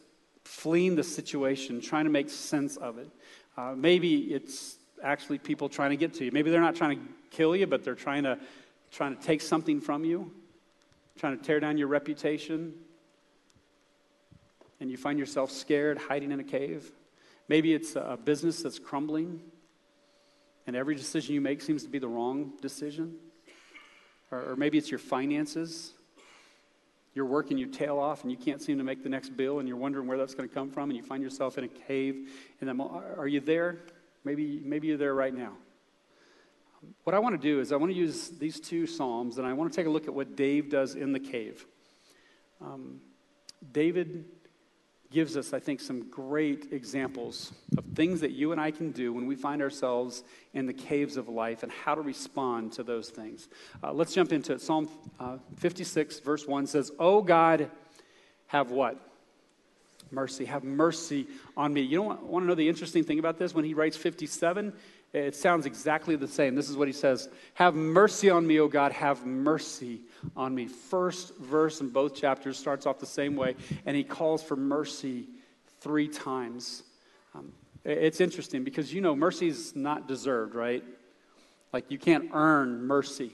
fleeing 0.45 0.95
the 0.95 1.03
situation, 1.03 1.81
trying 1.81 2.05
to 2.05 2.11
make 2.11 2.29
sense 2.29 2.77
of 2.77 2.97
it. 2.97 3.09
Uh, 3.57 3.73
maybe 3.75 4.33
it's 4.33 4.77
actually 5.03 5.37
people 5.37 5.67
trying 5.67 5.89
to 5.89 5.97
get 5.97 6.13
to 6.13 6.25
you. 6.25 6.31
Maybe 6.31 6.51
they're 6.51 6.61
not 6.61 6.75
trying 6.75 6.97
to 6.97 7.03
kill 7.31 7.55
you, 7.55 7.67
but 7.67 7.83
they're 7.83 7.95
trying 7.95 8.23
to, 8.23 8.37
trying 8.91 9.15
to 9.17 9.21
take 9.21 9.41
something 9.41 9.81
from 9.81 10.05
you, 10.05 10.31
trying 11.17 11.37
to 11.37 11.43
tear 11.43 11.59
down 11.59 11.77
your 11.77 11.87
reputation. 11.87 12.73
And 14.79 14.89
you 14.89 14.97
find 14.97 15.17
yourself 15.17 15.51
scared, 15.51 15.97
hiding 15.97 16.31
in 16.31 16.39
a 16.39 16.43
cave. 16.43 16.91
Maybe 17.47 17.73
it's 17.73 17.95
a 17.95 18.17
business 18.23 18.61
that's 18.61 18.79
crumbling, 18.79 19.39
and 20.67 20.75
every 20.75 20.95
decision 20.95 21.35
you 21.35 21.41
make 21.41 21.61
seems 21.61 21.83
to 21.83 21.89
be 21.89 21.99
the 21.99 22.07
wrong 22.07 22.53
decision. 22.61 23.15
Or, 24.31 24.51
or 24.51 24.55
maybe 24.55 24.77
it's 24.77 24.89
your 24.89 24.99
finances 24.99 25.93
you're 27.15 27.25
working 27.25 27.57
your 27.57 27.69
tail 27.69 27.97
off 27.97 28.23
and 28.23 28.31
you 28.31 28.37
can't 28.37 28.61
seem 28.61 28.77
to 28.77 28.83
make 28.83 29.01
the 29.01 29.09
next 29.09 29.35
bill 29.37 29.59
and 29.59 29.67
you're 29.67 29.77
wondering 29.77 30.05
where 30.05 30.17
that's 30.17 30.35
going 30.35 30.47
to 30.47 30.53
come 30.53 30.69
from 30.69 30.89
and 30.89 30.97
you 30.97 31.01
find 31.01 31.23
yourself 31.23 31.57
in 31.57 31.63
a 31.63 31.67
cave. 31.67 32.29
And 32.59 32.69
then 32.69 32.79
are 32.81 33.27
you 33.27 33.39
there? 33.39 33.79
Maybe, 34.25 34.61
maybe 34.63 34.87
you're 34.87 34.97
there 34.97 35.15
right 35.15 35.33
now. 35.33 35.53
What 37.05 37.15
I 37.15 37.19
want 37.19 37.41
to 37.41 37.41
do 37.41 37.61
is 37.61 37.71
I 37.71 37.77
want 37.77 37.91
to 37.91 37.97
use 37.97 38.29
these 38.29 38.59
two 38.59 38.85
Psalms 38.85 39.37
and 39.37 39.47
I 39.47 39.53
want 39.53 39.71
to 39.71 39.75
take 39.75 39.87
a 39.87 39.89
look 39.89 40.07
at 40.07 40.13
what 40.13 40.35
Dave 40.35 40.69
does 40.69 40.95
in 40.95 41.13
the 41.13 41.19
cave. 41.19 41.65
Um, 42.61 42.99
David 43.71 44.25
gives 45.15 45.37
us, 45.37 45.53
I 45.53 45.61
think, 45.61 45.79
some 45.79 46.09
great 46.09 46.73
examples 46.73 47.53
of 47.77 47.85
things 47.95 48.19
that 48.19 48.31
you 48.31 48.51
and 48.51 48.59
I 48.59 48.69
can 48.69 48.91
do 48.91 49.13
when 49.13 49.27
we 49.27 49.37
find 49.37 49.61
ourselves 49.61 50.25
in 50.53 50.65
the 50.65 50.73
caves 50.73 51.15
of 51.15 51.29
life 51.29 51.63
and 51.63 51.71
how 51.71 51.95
to 51.95 52.01
respond 52.01 52.73
to 52.73 52.83
those 52.83 53.11
things. 53.11 53.47
Uh, 53.81 53.93
let's 53.93 54.13
jump 54.13 54.33
into 54.33 54.51
it. 54.51 54.59
Psalm 54.59 54.89
uh, 55.17 55.37
56, 55.55 56.19
verse 56.19 56.45
1 56.45 56.67
says, 56.67 56.91
Oh 56.99 57.21
God, 57.21 57.71
have 58.47 58.71
what? 58.71 58.99
Mercy. 60.11 60.43
Have 60.43 60.65
mercy 60.65 61.27
on 61.55 61.73
me. 61.73 61.79
You 61.79 61.99
don't 61.99 62.23
want 62.23 62.43
to 62.43 62.47
know 62.47 62.55
the 62.55 62.67
interesting 62.67 63.05
thing 63.05 63.17
about 63.17 63.39
this? 63.39 63.55
When 63.55 63.63
he 63.63 63.73
writes 63.73 63.95
57, 63.95 64.73
it 65.13 65.33
sounds 65.33 65.65
exactly 65.65 66.17
the 66.17 66.27
same. 66.27 66.55
This 66.55 66.69
is 66.69 66.75
what 66.75 66.89
he 66.89 66.93
says 66.93 67.29
Have 67.53 67.73
mercy 67.73 68.29
on 68.29 68.45
me, 68.45 68.59
O 68.59 68.67
God, 68.67 68.91
have 68.91 69.25
mercy 69.25 70.01
on 70.35 70.53
me. 70.53 70.67
First 70.67 71.35
verse 71.37 71.81
in 71.81 71.89
both 71.89 72.15
chapters 72.15 72.57
starts 72.57 72.85
off 72.85 72.99
the 72.99 73.05
same 73.05 73.35
way, 73.35 73.55
and 73.85 73.95
he 73.95 74.03
calls 74.03 74.43
for 74.43 74.55
mercy 74.55 75.27
three 75.81 76.07
times. 76.07 76.83
Um, 77.33 77.51
it's 77.83 78.19
interesting 78.19 78.63
because 78.63 78.93
you 78.93 79.01
know 79.01 79.15
mercy 79.15 79.47
is 79.47 79.75
not 79.75 80.07
deserved, 80.07 80.55
right? 80.55 80.83
Like 81.71 81.91
you 81.91 81.97
can't 81.97 82.29
earn 82.33 82.85
mercy. 82.87 83.31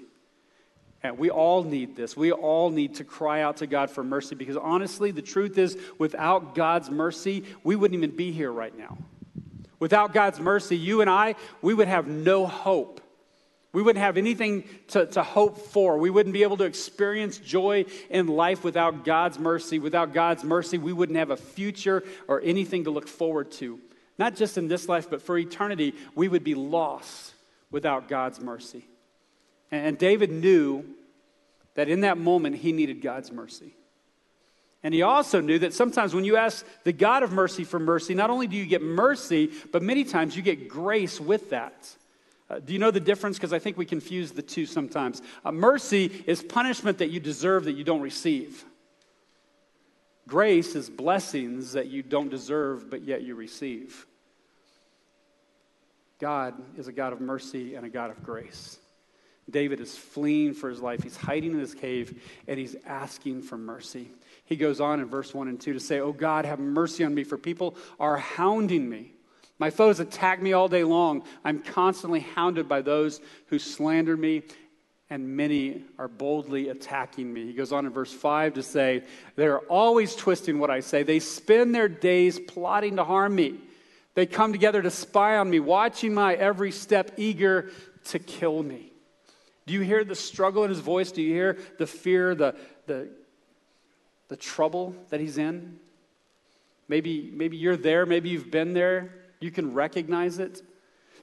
And 1.03 1.17
we 1.17 1.31
all 1.31 1.63
need 1.63 1.95
this. 1.95 2.15
We 2.15 2.31
all 2.31 2.69
need 2.69 2.95
to 2.95 3.03
cry 3.03 3.41
out 3.41 3.57
to 3.57 3.67
God 3.67 3.89
for 3.89 4.03
mercy 4.03 4.35
because 4.35 4.57
honestly, 4.57 5.09
the 5.09 5.21
truth 5.21 5.57
is, 5.57 5.77
without 5.97 6.53
God's 6.53 6.91
mercy, 6.91 7.43
we 7.63 7.75
wouldn't 7.75 7.97
even 7.97 8.15
be 8.15 8.31
here 8.31 8.51
right 8.51 8.77
now. 8.77 8.97
Without 9.79 10.13
God's 10.13 10.39
mercy, 10.39 10.77
you 10.77 11.01
and 11.01 11.09
I, 11.09 11.33
we 11.63 11.73
would 11.73 11.87
have 11.87 12.07
no 12.07 12.45
hope. 12.45 13.00
We 13.73 13.81
wouldn't 13.81 14.03
have 14.03 14.17
anything 14.17 14.65
to, 14.89 15.05
to 15.07 15.23
hope 15.23 15.57
for. 15.57 15.97
We 15.97 16.09
wouldn't 16.09 16.33
be 16.33 16.43
able 16.43 16.57
to 16.57 16.65
experience 16.65 17.37
joy 17.37 17.85
in 18.09 18.27
life 18.27 18.63
without 18.63 19.05
God's 19.05 19.39
mercy. 19.39 19.79
Without 19.79 20.13
God's 20.13 20.43
mercy, 20.43 20.77
we 20.77 20.91
wouldn't 20.91 21.17
have 21.17 21.31
a 21.31 21.37
future 21.37 22.03
or 22.27 22.41
anything 22.41 22.83
to 22.83 22.91
look 22.91 23.07
forward 23.07 23.51
to. 23.53 23.79
Not 24.17 24.35
just 24.35 24.57
in 24.57 24.67
this 24.67 24.89
life, 24.89 25.09
but 25.09 25.21
for 25.21 25.37
eternity, 25.37 25.95
we 26.15 26.27
would 26.27 26.43
be 26.43 26.53
lost 26.53 27.33
without 27.71 28.09
God's 28.09 28.41
mercy. 28.41 28.85
And 29.71 29.97
David 29.97 30.31
knew 30.31 30.83
that 31.75 31.87
in 31.87 32.01
that 32.01 32.17
moment 32.17 32.57
he 32.57 32.73
needed 32.73 33.01
God's 33.01 33.31
mercy. 33.31 33.73
And 34.83 34.93
he 34.93 35.01
also 35.01 35.39
knew 35.39 35.59
that 35.59 35.73
sometimes 35.73 36.13
when 36.13 36.25
you 36.25 36.35
ask 36.35 36.65
the 36.83 36.91
God 36.91 37.23
of 37.23 37.31
mercy 37.31 37.63
for 37.63 37.79
mercy, 37.79 38.15
not 38.15 38.29
only 38.29 38.47
do 38.47 38.57
you 38.57 38.65
get 38.65 38.81
mercy, 38.81 39.51
but 39.71 39.81
many 39.81 40.03
times 40.03 40.35
you 40.35 40.41
get 40.41 40.67
grace 40.67 41.21
with 41.21 41.51
that. 41.51 41.95
Uh, 42.51 42.59
do 42.59 42.73
you 42.73 42.79
know 42.79 42.91
the 42.91 42.99
difference? 42.99 43.37
Because 43.37 43.53
I 43.53 43.59
think 43.59 43.77
we 43.77 43.85
confuse 43.85 44.31
the 44.31 44.41
two 44.41 44.65
sometimes. 44.65 45.21
Uh, 45.45 45.53
mercy 45.53 46.23
is 46.27 46.43
punishment 46.43 46.97
that 46.97 47.09
you 47.09 47.19
deserve 47.19 47.63
that 47.65 47.73
you 47.73 47.85
don't 47.85 48.01
receive. 48.01 48.65
Grace 50.27 50.75
is 50.75 50.89
blessings 50.89 51.73
that 51.73 51.87
you 51.87 52.03
don't 52.03 52.29
deserve 52.29 52.89
but 52.89 53.03
yet 53.03 53.21
you 53.21 53.35
receive. 53.35 54.05
God 56.19 56.53
is 56.77 56.87
a 56.87 56.91
God 56.91 57.13
of 57.13 57.21
mercy 57.21 57.75
and 57.75 57.85
a 57.85 57.89
God 57.89 58.11
of 58.11 58.21
grace. 58.21 58.77
David 59.49 59.79
is 59.79 59.95
fleeing 59.95 60.53
for 60.53 60.69
his 60.69 60.81
life. 60.81 61.01
He's 61.03 61.17
hiding 61.17 61.51
in 61.51 61.59
his 61.59 61.73
cave 61.73 62.21
and 62.47 62.59
he's 62.59 62.75
asking 62.85 63.43
for 63.43 63.57
mercy. 63.57 64.09
He 64.45 64.57
goes 64.57 64.81
on 64.81 64.99
in 64.99 65.07
verse 65.07 65.33
1 65.33 65.47
and 65.47 65.59
2 65.59 65.73
to 65.73 65.79
say, 65.79 65.99
Oh 66.01 66.11
God, 66.11 66.45
have 66.45 66.59
mercy 66.59 67.05
on 67.05 67.13
me, 67.15 67.23
for 67.23 67.37
people 67.37 67.75
are 67.99 68.17
hounding 68.17 68.89
me. 68.89 69.13
My 69.61 69.69
foes 69.69 69.99
attack 69.99 70.41
me 70.41 70.53
all 70.53 70.67
day 70.67 70.83
long. 70.83 71.21
I'm 71.45 71.59
constantly 71.59 72.21
hounded 72.21 72.67
by 72.67 72.81
those 72.81 73.21
who 73.45 73.59
slander 73.59 74.17
me, 74.17 74.41
and 75.07 75.37
many 75.37 75.83
are 75.99 76.07
boldly 76.07 76.69
attacking 76.69 77.31
me. 77.31 77.45
He 77.45 77.53
goes 77.53 77.71
on 77.71 77.85
in 77.85 77.91
verse 77.91 78.11
5 78.11 78.55
to 78.55 78.63
say, 78.63 79.03
They're 79.35 79.59
always 79.59 80.15
twisting 80.15 80.57
what 80.57 80.71
I 80.71 80.79
say. 80.79 81.03
They 81.03 81.19
spend 81.19 81.75
their 81.75 81.87
days 81.87 82.39
plotting 82.39 82.95
to 82.95 83.03
harm 83.03 83.35
me. 83.35 83.59
They 84.15 84.25
come 84.25 84.51
together 84.51 84.81
to 84.81 84.89
spy 84.89 85.37
on 85.37 85.47
me, 85.47 85.59
watching 85.59 86.15
my 86.15 86.33
every 86.33 86.71
step, 86.71 87.11
eager 87.17 87.69
to 88.05 88.17
kill 88.17 88.63
me. 88.63 88.91
Do 89.67 89.73
you 89.75 89.81
hear 89.81 90.03
the 90.03 90.15
struggle 90.15 90.63
in 90.63 90.71
his 90.71 90.79
voice? 90.79 91.11
Do 91.11 91.21
you 91.21 91.35
hear 91.35 91.59
the 91.77 91.85
fear, 91.85 92.33
the, 92.33 92.55
the, 92.87 93.09
the 94.27 94.37
trouble 94.37 94.95
that 95.11 95.19
he's 95.19 95.37
in? 95.37 95.77
Maybe, 96.87 97.29
maybe 97.31 97.57
you're 97.57 97.77
there, 97.77 98.07
maybe 98.07 98.29
you've 98.29 98.49
been 98.49 98.73
there. 98.73 99.20
You 99.41 99.51
can 99.51 99.73
recognize 99.73 100.39
it. 100.39 100.61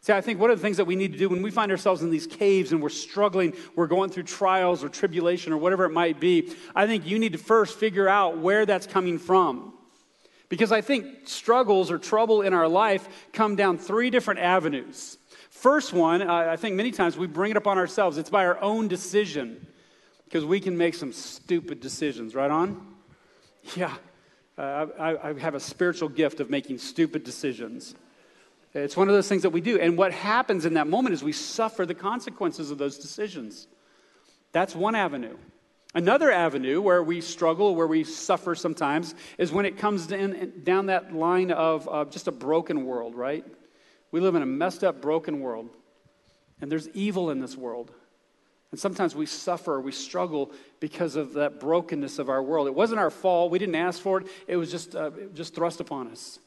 See, 0.01 0.13
I 0.13 0.21
think 0.21 0.39
one 0.39 0.51
of 0.51 0.59
the 0.59 0.63
things 0.63 0.77
that 0.77 0.85
we 0.85 0.95
need 0.95 1.13
to 1.13 1.19
do 1.19 1.29
when 1.29 1.43
we 1.43 1.51
find 1.51 1.73
ourselves 1.73 2.03
in 2.03 2.11
these 2.11 2.27
caves 2.27 2.71
and 2.71 2.83
we're 2.83 2.89
struggling, 2.89 3.55
we're 3.75 3.87
going 3.87 4.11
through 4.11 4.25
trials 4.25 4.85
or 4.85 4.89
tribulation 4.89 5.53
or 5.53 5.57
whatever 5.57 5.85
it 5.85 5.91
might 5.91 6.21
be, 6.21 6.53
I 6.75 6.87
think 6.87 7.07
you 7.07 7.19
need 7.19 7.33
to 7.33 7.39
first 7.39 7.79
figure 7.79 8.09
out 8.09 8.39
where 8.39 8.65
that's 8.65 8.87
coming 8.87 9.19
from. 9.19 9.73
Because 10.49 10.73
I 10.73 10.81
think 10.81 11.29
struggles 11.29 11.91
or 11.91 11.99
trouble 11.99 12.43
in 12.43 12.55
our 12.55 12.69
life 12.69 13.09
come 13.33 13.57
down 13.57 13.77
three 13.77 14.11
different 14.11 14.41
avenues. 14.41 15.19
First 15.51 15.93
one, 15.93 16.23
I 16.23 16.57
think 16.57 16.77
many 16.77 16.93
times 16.93 17.17
we 17.17 17.27
bring 17.27 17.51
it 17.51 17.57
upon 17.57 17.79
ourselves. 17.79 18.19
It's 18.19 18.31
by 18.31 18.47
our 18.47 18.61
own 18.63 18.87
decision 18.87 19.67
because 20.25 20.45
we 20.45 20.61
can 20.61 20.77
make 20.77 20.95
some 20.95 21.13
stupid 21.13 21.81
decisions, 21.81 22.35
right 22.35 22.51
on? 22.51 22.87
Yeah, 23.75 23.95
uh, 24.57 24.87
I, 24.99 25.31
I 25.31 25.39
have 25.39 25.55
a 25.55 25.61
spiritual 25.61 26.09
gift 26.09 26.39
of 26.41 26.51
making 26.51 26.79
stupid 26.79 27.25
decisions. 27.25 27.95
It's 28.85 28.97
one 28.97 29.09
of 29.09 29.15
those 29.15 29.29
things 29.29 29.43
that 29.43 29.51
we 29.51 29.61
do. 29.61 29.79
And 29.79 29.97
what 29.97 30.13
happens 30.13 30.65
in 30.65 30.75
that 30.75 30.87
moment 30.87 31.15
is 31.15 31.23
we 31.23 31.33
suffer 31.33 31.87
the 31.87 31.95
consequences 31.95 32.71
of 32.71 32.79
those 32.79 32.99
decisions. 32.99 33.67
That's 34.53 34.75
one 34.75 34.95
avenue. 34.95 35.37
Another 35.95 36.31
avenue 36.31 36.81
where 36.81 37.03
we 37.03 37.21
struggle, 37.21 37.75
where 37.75 37.87
we 37.87 38.05
suffer 38.05 38.55
sometimes, 38.55 39.15
is 39.39 39.53
when 39.53 39.65
it 39.65 39.79
comes 39.79 40.13
in, 40.13 40.53
down 40.63 40.87
that 40.87 41.15
line 41.15 41.51
of 41.51 41.89
uh, 41.89 42.05
just 42.05 42.29
a 42.29 42.33
broken 42.33 42.85
world, 42.85 43.15
right? 43.15 43.45
We 44.11 44.21
live 44.21 44.35
in 44.35 44.43
a 44.43 44.47
messed 44.47 44.85
up, 44.85 45.01
broken 45.01 45.41
world. 45.41 45.71
And 46.61 46.71
there's 46.71 46.89
evil 46.91 47.31
in 47.31 47.41
this 47.41 47.57
world. 47.57 47.91
And 48.71 48.79
sometimes 48.79 49.15
we 49.17 49.25
suffer, 49.25 49.81
we 49.81 49.93
struggle 49.93 50.53
because 50.79 51.17
of 51.17 51.35
that 51.35 51.59
brokenness 51.59 52.19
of 52.19 52.29
our 52.29 52.43
world. 52.43 52.67
It 52.67 52.75
wasn't 52.75 53.01
our 53.01 53.11
fault. 53.11 53.51
We 53.51 53.59
didn't 53.59 53.77
ask 53.77 54.01
for 54.01 54.21
it. 54.21 54.27
It 54.47 54.57
was 54.57 54.71
just, 54.71 54.95
uh, 54.95 55.11
just 55.33 55.55
thrust 55.55 55.81
upon 55.81 56.09
us. 56.09 56.39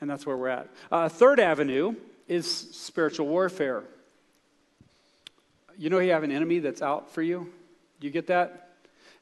And 0.00 0.08
that's 0.08 0.24
where 0.24 0.36
we're 0.36 0.48
at. 0.48 0.68
Uh, 0.90 1.08
third 1.08 1.40
avenue 1.40 1.94
is 2.26 2.46
spiritual 2.48 3.26
warfare. 3.26 3.84
You 5.76 5.90
know, 5.90 5.98
you 5.98 6.12
have 6.12 6.22
an 6.22 6.32
enemy 6.32 6.58
that's 6.58 6.82
out 6.82 7.12
for 7.12 7.22
you. 7.22 7.52
Do 8.00 8.06
you 8.06 8.12
get 8.12 8.28
that? 8.28 8.68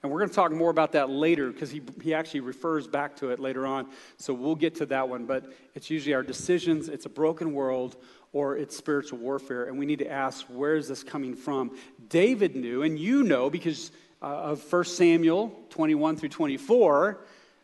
And 0.02 0.12
we're 0.12 0.18
going 0.20 0.28
to 0.28 0.34
talk 0.34 0.52
more 0.52 0.70
about 0.70 0.92
that 0.92 1.10
later 1.10 1.50
because 1.50 1.70
he, 1.70 1.82
he 2.02 2.14
actually 2.14 2.40
refers 2.40 2.86
back 2.86 3.16
to 3.16 3.30
it 3.30 3.40
later 3.40 3.66
on. 3.66 3.88
So 4.16 4.32
we'll 4.32 4.54
get 4.54 4.76
to 4.76 4.86
that 4.86 5.08
one. 5.08 5.26
But 5.26 5.52
it's 5.74 5.90
usually 5.90 6.14
our 6.14 6.22
decisions, 6.22 6.88
it's 6.88 7.06
a 7.06 7.08
broken 7.08 7.52
world, 7.52 7.96
or 8.32 8.56
it's 8.56 8.76
spiritual 8.76 9.18
warfare. 9.18 9.64
And 9.64 9.78
we 9.78 9.86
need 9.86 9.98
to 9.98 10.10
ask, 10.10 10.46
where 10.46 10.76
is 10.76 10.86
this 10.86 11.02
coming 11.02 11.34
from? 11.34 11.76
David 12.08 12.54
knew, 12.54 12.82
and 12.82 12.98
you 12.98 13.24
know 13.24 13.50
because 13.50 13.90
uh, 14.22 14.26
of 14.26 14.72
1 14.72 14.84
Samuel 14.84 15.52
21 15.70 16.16
through 16.16 16.28
24, 16.28 17.18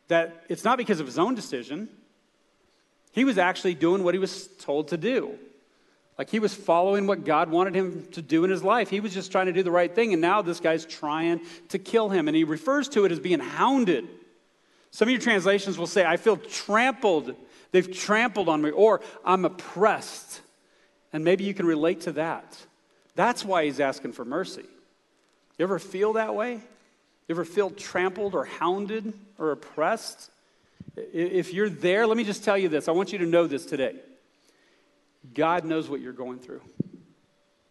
that 0.09 0.44
it's 0.49 0.64
not 0.64 0.76
because 0.76 0.99
of 0.99 1.06
his 1.06 1.18
own 1.18 1.35
decision. 1.35 1.88
He 3.14 3.25
was 3.25 3.38
actually 3.38 3.75
doing 3.75 4.02
what 4.02 4.14
he 4.14 4.18
was 4.18 4.49
told 4.59 4.88
to 4.88 4.97
do. 4.97 5.38
Like 6.18 6.30
he 6.30 6.40
was 6.40 6.52
following 6.52 7.06
what 7.06 7.25
God 7.25 7.49
wanted 7.49 7.75
him 7.76 8.09
to 8.12 8.23
do 8.23 8.42
in 8.42 8.50
his 8.50 8.64
life. 8.64 8.90
He 8.90 8.99
was 8.99 9.14
just 9.14 9.30
trying 9.30 9.47
to 9.47 9.52
do 9.52 9.62
the 9.62 9.71
right 9.71 9.92
thing, 9.92 10.12
and 10.12 10.21
now 10.21 10.42
this 10.42 10.59
guy's 10.59 10.85
trying 10.85 11.40
to 11.68 11.78
kill 11.78 12.09
him. 12.09 12.26
And 12.26 12.37
he 12.37 12.42
refers 12.42 12.88
to 12.90 13.04
it 13.04 13.12
as 13.12 13.21
being 13.21 13.38
hounded. 13.38 14.09
Some 14.90 15.06
of 15.06 15.12
your 15.12 15.21
translations 15.21 15.78
will 15.78 15.87
say, 15.87 16.04
I 16.04 16.16
feel 16.16 16.37
trampled. 16.37 17.37
They've 17.71 17.90
trampled 17.90 18.49
on 18.49 18.62
me, 18.62 18.71
or 18.71 19.00
I'm 19.25 19.44
oppressed. 19.44 20.40
And 21.12 21.25
maybe 21.25 21.44
you 21.44 21.54
can 21.54 21.66
relate 21.66 22.02
to 22.02 22.12
that. 22.12 22.56
That's 23.14 23.44
why 23.44 23.64
he's 23.64 23.78
asking 23.78 24.12
for 24.12 24.25
mercy. 24.25 24.64
You 25.56 25.62
ever 25.62 25.78
feel 25.78 26.14
that 26.14 26.35
way? 26.35 26.54
You 26.54 27.35
ever 27.35 27.44
feel 27.44 27.71
trampled 27.71 28.35
or 28.35 28.44
hounded 28.44 29.12
or 29.38 29.52
oppressed? 29.52 30.30
If 30.96 31.52
you're 31.52 31.68
there, 31.68 32.06
let 32.06 32.16
me 32.16 32.24
just 32.24 32.44
tell 32.44 32.56
you 32.56 32.68
this. 32.68 32.88
I 32.88 32.92
want 32.92 33.12
you 33.12 33.18
to 33.18 33.26
know 33.26 33.46
this 33.46 33.66
today. 33.66 33.96
God 35.32 35.64
knows 35.64 35.88
what 35.88 36.00
you're 36.00 36.12
going 36.12 36.38
through, 36.38 36.62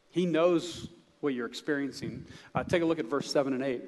He 0.10 0.26
knows 0.26 0.88
what 1.20 1.34
you're 1.34 1.48
experiencing. 1.48 2.26
Uh, 2.54 2.64
take 2.64 2.82
a 2.82 2.86
look 2.86 3.00
at 3.00 3.06
verse 3.06 3.32
7 3.32 3.54
and 3.54 3.64
8. 3.64 3.82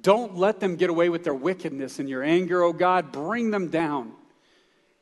Don't 0.00 0.36
let 0.36 0.60
them 0.60 0.76
get 0.76 0.90
away 0.90 1.08
with 1.08 1.24
their 1.24 1.34
wickedness 1.34 1.98
and 1.98 2.08
your 2.08 2.22
anger, 2.22 2.62
O 2.62 2.72
God. 2.72 3.12
Bring 3.12 3.50
them 3.50 3.68
down. 3.68 4.12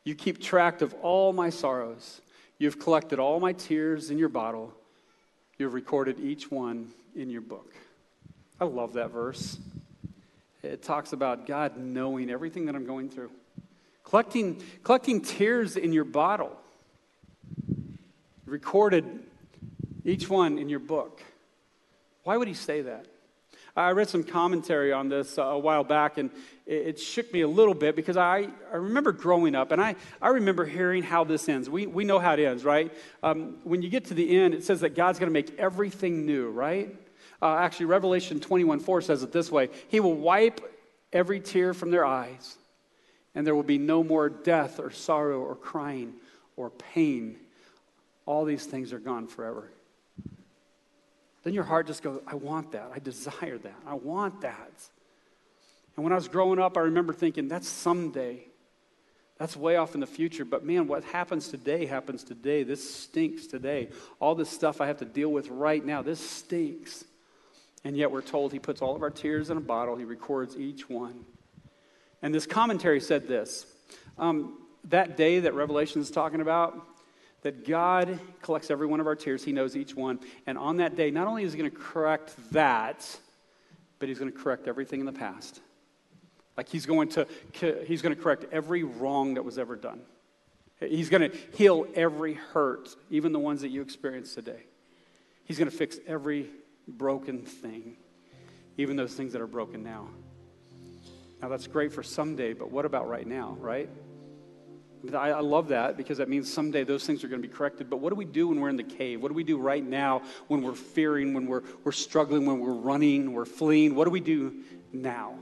You 0.05 0.15
keep 0.15 0.41
track 0.41 0.81
of 0.81 0.95
all 1.03 1.33
my 1.33 1.51
sorrows. 1.51 2.21
You've 2.59 2.79
collected 2.79 3.19
all 3.19 3.41
my 3.41 3.53
tears 3.53 4.11
in 4.11 4.19
your 4.19 4.29
bottle. 4.29 4.73
You've 5.59 5.75
recorded 5.75 6.19
each 6.21 6.51
one 6.51 6.93
in 7.15 7.31
your 7.31 7.41
book. 7.41 7.73
I 8.61 8.65
love 8.65 8.95
that 8.95 9.11
verse. 9.11 9.59
It 10.63 10.83
talks 10.83 11.13
about 11.13 11.47
God 11.47 11.77
knowing 11.77 12.31
everything 12.31 12.67
that 12.67 12.75
I'm 12.75 12.87
going 12.87 13.09
through, 13.09 13.31
collecting, 14.05 14.63
collecting 14.85 15.21
tears 15.21 15.77
in 15.77 15.93
your 15.93 16.05
bottle 16.05 16.57
recorded 18.47 19.05
each 20.05 20.29
one 20.29 20.59
in 20.59 20.69
your 20.69 20.79
book. 20.79 21.23
Why 22.23 22.37
would 22.37 22.49
he 22.49 22.55
say 22.55 22.83
that? 22.83 23.07
I 23.75 23.91
read 23.93 24.11
some 24.11 24.23
commentary 24.23 24.93
on 24.93 25.09
this 25.09 25.39
uh, 25.39 25.45
a 25.45 25.59
while 25.59 25.83
back, 25.83 26.19
and 26.19 26.31
it, 26.67 27.01
shook 27.01 27.33
me 27.33 27.41
a 27.41 27.49
little 27.49 27.73
bit 27.73 27.97
because 27.97 28.19
I, 28.19 28.49
I 28.71 28.77
remember 28.77 29.13
growing 29.13 29.55
up, 29.55 29.73
and 29.73 29.81
I, 29.81 29.97
I 30.21 30.29
remember 30.29 30.67
hearing 30.67 31.03
how 31.03 31.25
this 31.25 31.49
ends. 31.49 31.71
We, 31.71 31.87
we 31.87 32.05
know 32.05 32.19
how 32.19 32.35
it 32.35 32.41
ends, 32.41 32.65
right? 32.65 32.93
Um, 33.23 33.57
when 33.65 33.81
you 33.81 33.89
get 33.89 34.05
to 34.07 34.15
the 34.15 34.37
end, 34.37 34.53
it 34.53 34.63
says 34.63 34.81
that 34.81 34.91
God's 34.91 35.19
going 35.19 35.31
to 35.31 35.33
make 35.33 35.59
everything 35.59 36.27
new, 36.27 36.51
right? 36.51 36.95
Uh, 37.43 37.57
actually, 37.57 37.87
Revelation 37.87 38.41
21 38.41 38.79
4 38.81 39.03
says 39.03 39.23
it 39.23 39.33
this 39.33 39.51
way 39.51 39.69
He 39.89 40.01
will 40.01 40.15
wipe 40.15 40.61
every 41.13 41.41
tear 41.41 41.75
from 41.75 41.91
their 41.91 42.07
eyes, 42.07 42.57
and 43.35 43.47
there 43.47 43.55
will 43.55 43.63
be 43.63 43.79
no 43.79 44.03
more 44.03 44.31
death 44.31 44.79
or 44.79 44.91
sorrow 44.91 45.41
or 45.41 45.57
crying 45.57 46.15
or 46.57 46.71
pain 46.71 47.37
all 48.27 48.45
these 48.45 48.65
things 48.65 48.93
are 48.93 48.99
gone 48.99 49.27
forever. 49.27 49.69
Then 51.43 51.55
your 51.55 51.65
heart 51.65 51.87
just 51.87 52.03
goes, 52.03 52.21
I 52.27 52.37
want 52.37 52.73
that. 52.73 52.91
I 52.95 52.99
desire 52.99 53.59
that. 53.59 53.79
I 53.87 53.95
want 53.95 54.43
that. 54.43 54.73
And 55.97 56.05
when 56.05 56.13
I 56.13 56.17
was 56.17 56.29
growing 56.29 56.59
up, 56.59 56.77
I 56.77 56.81
remember 56.81 57.13
thinking, 57.13 57.49
that's 57.49 57.69
someday. 57.69 58.47
That's 59.39 59.57
way 59.57 59.77
off 59.77 59.95
in 59.95 60.01
the 60.01 60.07
future. 60.07 60.45
But 60.45 60.65
man, 60.65 60.87
what 60.87 61.03
happens 61.05 61.49
today 61.49 61.85
happens 61.85 62.23
today. 62.23 62.63
This 62.63 62.95
stinks 62.95 63.47
today. 63.47 63.89
All 64.21 64.37
this 64.37 64.49
stuff 64.49 64.81
I 64.81 64.87
have 64.87 64.99
to 64.99 65.05
deal 65.05 65.31
with 65.31 65.49
right 65.49 65.85
now, 65.85 66.01
this 66.01 66.21
stinks. 66.21 67.05
And 67.85 67.97
yet 67.97 68.11
we're 68.11 68.23
told 68.23 68.53
he 68.53 68.59
puts 68.59 68.81
all 68.81 68.95
of 68.95 69.03
our 69.03 69.11
tears 69.11 69.51
in 69.51 69.57
a 69.57 69.61
bottle, 69.61 69.97
he 69.97 70.05
records 70.05 70.57
each 70.57 70.89
one. 70.89 71.25
And 72.23 72.33
this 72.35 72.47
commentary 72.47 73.01
said 73.01 73.27
this 73.27 73.67
um, 74.19 74.59
that 74.85 75.17
day 75.17 75.41
that 75.41 75.55
Revelation 75.55 76.01
is 76.01 76.11
talking 76.11 76.41
about, 76.41 76.87
that 77.43 77.67
God 77.67 78.19
collects 78.41 78.71
every 78.71 78.87
one 78.87 79.01
of 79.01 79.07
our 79.07 79.17
tears. 79.17 79.45
He 79.45 79.53
knows 79.53 79.77
each 79.77 79.95
one. 79.97 80.21
And 80.47 80.57
on 80.57 80.77
that 80.77 80.97
day, 80.97 81.11
not 81.11 81.27
only 81.27 81.43
is 81.43 81.53
He 81.53 81.59
going 81.59 81.71
to 81.71 81.77
correct 81.77 82.35
that, 82.53 83.19
but 83.99 84.09
He's 84.09 84.19
going 84.19 84.31
to 84.31 84.39
correct 84.39 84.69
everything 84.69 85.01
in 85.01 85.07
the 85.07 85.13
past. 85.13 85.61
Like 86.57 86.69
He's 86.69 86.87
going 86.87 87.09
to, 87.11 87.27
he's 87.87 88.03
going 88.03 88.15
to 88.15 88.21
correct 88.21 88.47
every 88.53 88.85
wrong 88.85 89.35
that 89.35 89.45
was 89.45 89.59
ever 89.59 89.75
done. 89.75 90.01
He's 90.79 91.09
going 91.09 91.31
to 91.31 91.37
heal 91.57 91.87
every 91.95 92.35
hurt, 92.35 92.95
even 93.11 93.33
the 93.33 93.39
ones 93.39 93.61
that 93.63 93.69
you 93.69 93.83
experience 93.83 94.35
today. 94.35 94.65
He's 95.45 95.59
going 95.59 95.71
to 95.71 95.77
fix 95.77 95.99
every 96.07 96.51
broken 96.89 97.43
thing, 97.43 97.97
even 98.77 98.97
those 98.97 99.15
things 99.15 99.33
that 99.33 99.43
are 99.43 99.47
broken 99.47 99.83
now. 99.83 100.09
Now, 101.41 101.49
that's 101.49 101.67
great 101.67 101.93
for 101.93 102.03
someday, 102.03 102.53
but 102.53 102.71
what 102.71 102.85
about 102.85 103.09
right 103.09 103.27
now, 103.27 103.57
right? 103.61 103.89
I, 105.13 105.31
I 105.31 105.41
love 105.41 105.69
that 105.69 105.97
because 105.97 106.19
that 106.19 106.29
means 106.29 106.53
someday 106.53 106.85
those 106.85 107.05
things 107.05 107.25
are 107.25 107.29
going 107.29 107.43
to 107.43 107.49
be 107.49 107.53
corrected. 107.53 107.91
But 107.91 107.97
what 107.97 108.11
do 108.11 108.15
we 108.15 108.25
do 108.25 108.49
when 108.49 108.61
we're 108.61 108.69
in 108.69 108.77
the 108.77 108.85
cave? 108.85 109.21
What 109.21 109.29
do 109.29 109.35
we 109.35 109.43
do 109.43 109.59
right 109.59 109.85
now 109.85 110.23
when 110.47 110.63
we're 110.63 110.75
fearing, 110.75 111.35
when 111.35 111.47
we're, 111.47 111.63
we're 111.83 111.91
struggling, 111.91 112.47
when 112.47 112.61
we're 112.61 112.73
running, 112.73 113.33
we're 113.33 113.45
fleeing? 113.45 113.97
What 113.97 114.05
do 114.05 114.11
we 114.11 114.21
do 114.21 114.63
now? 114.93 115.35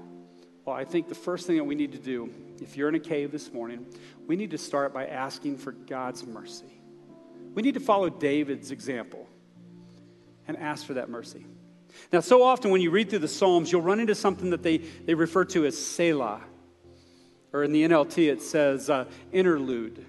Well, 0.65 0.75
I 0.75 0.85
think 0.85 1.09
the 1.09 1.15
first 1.15 1.47
thing 1.47 1.57
that 1.57 1.65
we 1.65 1.75
need 1.75 1.93
to 1.93 1.99
do, 1.99 2.33
if 2.63 2.77
you're 2.77 2.89
in 2.89 2.95
a 2.95 3.01
cave 3.01 3.33
this 3.33 3.53
morning, 3.53 3.87
we 4.27 4.37
need 4.37 4.53
to 4.53 4.59
start 4.59 4.95
by 4.95 5.07
asking 5.07 5.59
for 5.59 5.73
God's 5.73 6.25
mercy. 6.25 6.81
We 7.55 7.63
need 7.63 7.75
to 7.75 7.81
follow 7.81 8.09
David's 8.09 8.71
example 8.71 9.29
and 10.51 10.59
ask 10.59 10.87
for 10.87 10.95
that 10.95 11.09
mercy. 11.09 11.47
Now, 12.13 12.21
so 12.21 12.43
often 12.43 12.71
when 12.71 12.81
you 12.81 12.91
read 12.91 13.11
through 13.11 13.21
the 13.21 13.29
Psalms, 13.29 13.73
you'll 13.73 13.83
run 13.83 14.01
into 14.01 14.15
something 14.15 14.51
that 14.51 14.63
they, 14.63 14.79
they 14.79 15.15
refer 15.15 15.45
to 15.47 15.65
as 15.65 15.77
Selah 15.77 16.43
or 17.53 17.65
in 17.65 17.73
the 17.73 17.83
NLT 17.83 18.31
it 18.31 18.43
says 18.43 18.91
uh, 18.91 19.07
interlude. 19.33 20.05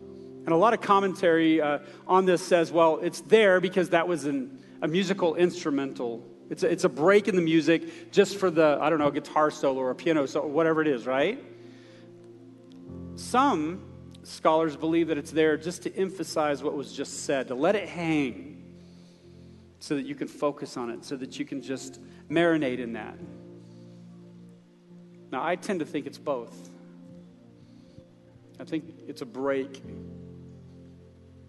And 0.00 0.48
a 0.48 0.56
lot 0.56 0.74
of 0.74 0.80
commentary 0.80 1.60
uh, 1.60 1.78
on 2.06 2.26
this 2.26 2.42
says, 2.42 2.70
well, 2.70 2.98
it's 3.02 3.20
there 3.22 3.60
because 3.60 3.90
that 3.90 4.06
was 4.06 4.24
an, 4.26 4.58
a 4.82 4.88
musical 4.88 5.34
instrumental. 5.36 6.24
It's 6.50 6.62
a, 6.62 6.70
it's 6.70 6.84
a 6.84 6.88
break 6.88 7.28
in 7.28 7.36
the 7.36 7.42
music 7.42 8.12
just 8.12 8.36
for 8.36 8.50
the, 8.50 8.78
I 8.80 8.90
don't 8.90 8.98
know, 8.98 9.10
guitar 9.10 9.50
solo 9.50 9.80
or 9.80 9.94
piano 9.94 10.26
solo, 10.26 10.46
whatever 10.46 10.82
it 10.82 10.88
is, 10.88 11.06
right? 11.06 11.42
Some 13.16 13.82
scholars 14.22 14.76
believe 14.76 15.08
that 15.08 15.16
it's 15.16 15.30
there 15.30 15.56
just 15.56 15.82
to 15.84 15.96
emphasize 15.96 16.62
what 16.62 16.74
was 16.74 16.92
just 16.92 17.24
said, 17.24 17.48
to 17.48 17.54
let 17.54 17.74
it 17.74 17.88
hang 17.88 18.53
so 19.84 19.96
that 19.96 20.06
you 20.06 20.14
can 20.14 20.26
focus 20.26 20.78
on 20.78 20.88
it, 20.88 21.04
so 21.04 21.14
that 21.14 21.38
you 21.38 21.44
can 21.44 21.60
just 21.60 22.00
marinate 22.30 22.78
in 22.78 22.94
that. 22.94 23.18
Now, 25.30 25.44
I 25.44 25.56
tend 25.56 25.80
to 25.80 25.84
think 25.84 26.06
it's 26.06 26.16
both. 26.16 26.70
I 28.58 28.64
think 28.64 28.86
it's 29.06 29.20
a 29.20 29.26
break, 29.26 29.82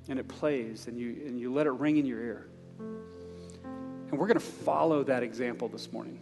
and 0.10 0.20
it 0.20 0.28
plays, 0.28 0.88
and 0.88 1.00
you, 1.00 1.12
and 1.26 1.40
you 1.40 1.54
let 1.54 1.66
it 1.66 1.72
ring 1.72 1.96
in 1.96 2.06
your 2.06 2.20
ear. 2.20 2.48
And 2.78 4.20
we're 4.20 4.28
going 4.28 4.34
to 4.34 4.46
follow 4.46 5.02
that 5.06 5.24
example 5.24 5.70
this 5.70 5.94
morning. 5.94 6.20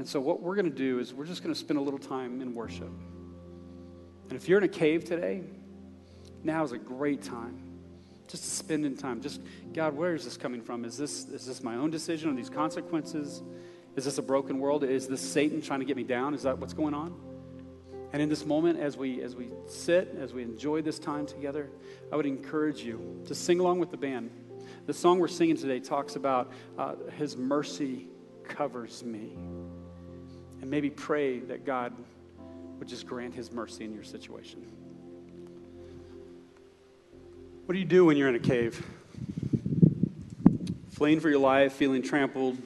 And 0.00 0.08
so, 0.08 0.18
what 0.18 0.42
we're 0.42 0.56
going 0.56 0.68
to 0.68 0.76
do 0.76 0.98
is 0.98 1.14
we're 1.14 1.24
just 1.24 1.44
going 1.44 1.54
to 1.54 1.60
spend 1.60 1.78
a 1.78 1.82
little 1.82 2.00
time 2.00 2.42
in 2.42 2.52
worship. 2.52 2.90
And 4.28 4.32
if 4.32 4.48
you're 4.48 4.58
in 4.58 4.64
a 4.64 4.68
cave 4.68 5.04
today, 5.04 5.44
now 6.42 6.64
is 6.64 6.72
a 6.72 6.78
great 6.78 7.22
time 7.22 7.65
just 8.28 8.42
to 8.42 8.50
spend 8.50 8.84
in 8.84 8.96
time. 8.96 9.20
Just, 9.20 9.40
God, 9.72 9.96
where 9.96 10.14
is 10.14 10.24
this 10.24 10.36
coming 10.36 10.62
from? 10.62 10.84
Is 10.84 10.96
this, 10.96 11.28
is 11.28 11.46
this 11.46 11.62
my 11.62 11.76
own 11.76 11.90
decision? 11.90 12.30
Are 12.30 12.34
these 12.34 12.50
consequences? 12.50 13.42
Is 13.94 14.04
this 14.04 14.18
a 14.18 14.22
broken 14.22 14.58
world? 14.58 14.84
Is 14.84 15.06
this 15.06 15.20
Satan 15.20 15.62
trying 15.62 15.80
to 15.80 15.86
get 15.86 15.96
me 15.96 16.04
down? 16.04 16.34
Is 16.34 16.42
that 16.42 16.58
what's 16.58 16.74
going 16.74 16.94
on? 16.94 17.14
And 18.12 18.22
in 18.22 18.28
this 18.28 18.46
moment, 18.46 18.78
as 18.78 18.96
we 18.96 19.20
as 19.22 19.34
we 19.34 19.48
sit, 19.66 20.16
as 20.18 20.32
we 20.32 20.42
enjoy 20.42 20.80
this 20.80 20.98
time 20.98 21.26
together, 21.26 21.68
I 22.12 22.16
would 22.16 22.26
encourage 22.26 22.82
you 22.82 23.22
to 23.26 23.34
sing 23.34 23.60
along 23.60 23.78
with 23.80 23.90
the 23.90 23.96
band. 23.96 24.30
The 24.86 24.94
song 24.94 25.18
we're 25.18 25.28
singing 25.28 25.56
today 25.56 25.80
talks 25.80 26.16
about 26.16 26.52
uh, 26.78 26.94
His 27.16 27.36
mercy 27.36 28.06
covers 28.44 29.02
me, 29.02 29.32
and 30.60 30.70
maybe 30.70 30.88
pray 30.88 31.40
that 31.40 31.66
God 31.66 31.92
would 32.78 32.88
just 32.88 33.06
grant 33.06 33.34
His 33.34 33.52
mercy 33.52 33.84
in 33.84 33.92
your 33.92 34.04
situation. 34.04 34.64
What 37.66 37.72
do 37.72 37.80
you 37.80 37.84
do 37.84 38.04
when 38.04 38.16
you're 38.16 38.28
in 38.28 38.36
a 38.36 38.38
cave? 38.38 38.86
Fleeing 40.90 41.18
for 41.18 41.28
your 41.28 41.40
life, 41.40 41.72
feeling 41.72 42.00
trampled, 42.00 42.56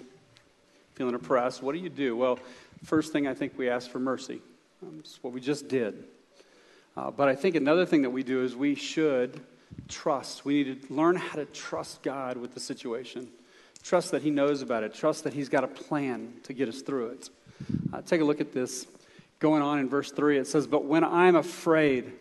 feeling 0.92 1.14
oppressed, 1.14 1.62
what 1.62 1.72
do 1.72 1.78
you 1.78 1.88
do? 1.88 2.14
Well, 2.14 2.38
first 2.84 3.10
thing 3.10 3.26
I 3.26 3.32
think 3.32 3.56
we 3.56 3.70
ask 3.70 3.90
for 3.90 3.98
mercy. 3.98 4.42
Um, 4.82 4.96
it's 4.98 5.22
what 5.22 5.32
we 5.32 5.40
just 5.40 5.68
did. 5.68 6.04
Uh, 6.98 7.10
but 7.10 7.28
I 7.28 7.34
think 7.34 7.54
another 7.54 7.86
thing 7.86 8.02
that 8.02 8.10
we 8.10 8.22
do 8.22 8.44
is 8.44 8.54
we 8.54 8.74
should 8.74 9.40
trust. 9.88 10.44
We 10.44 10.64
need 10.64 10.86
to 10.86 10.94
learn 10.94 11.16
how 11.16 11.36
to 11.36 11.46
trust 11.46 12.02
God 12.02 12.36
with 12.36 12.52
the 12.52 12.60
situation. 12.60 13.26
Trust 13.82 14.10
that 14.10 14.20
He 14.20 14.30
knows 14.30 14.60
about 14.60 14.82
it. 14.82 14.92
Trust 14.92 15.24
that 15.24 15.32
He's 15.32 15.48
got 15.48 15.64
a 15.64 15.68
plan 15.68 16.34
to 16.42 16.52
get 16.52 16.68
us 16.68 16.82
through 16.82 17.12
it. 17.12 17.30
Uh, 17.90 18.02
take 18.02 18.20
a 18.20 18.24
look 18.24 18.42
at 18.42 18.52
this 18.52 18.86
going 19.38 19.62
on 19.62 19.78
in 19.78 19.88
verse 19.88 20.12
3. 20.12 20.36
It 20.36 20.46
says, 20.46 20.66
But 20.66 20.84
when 20.84 21.04
I'm 21.04 21.36
afraid, 21.36 22.12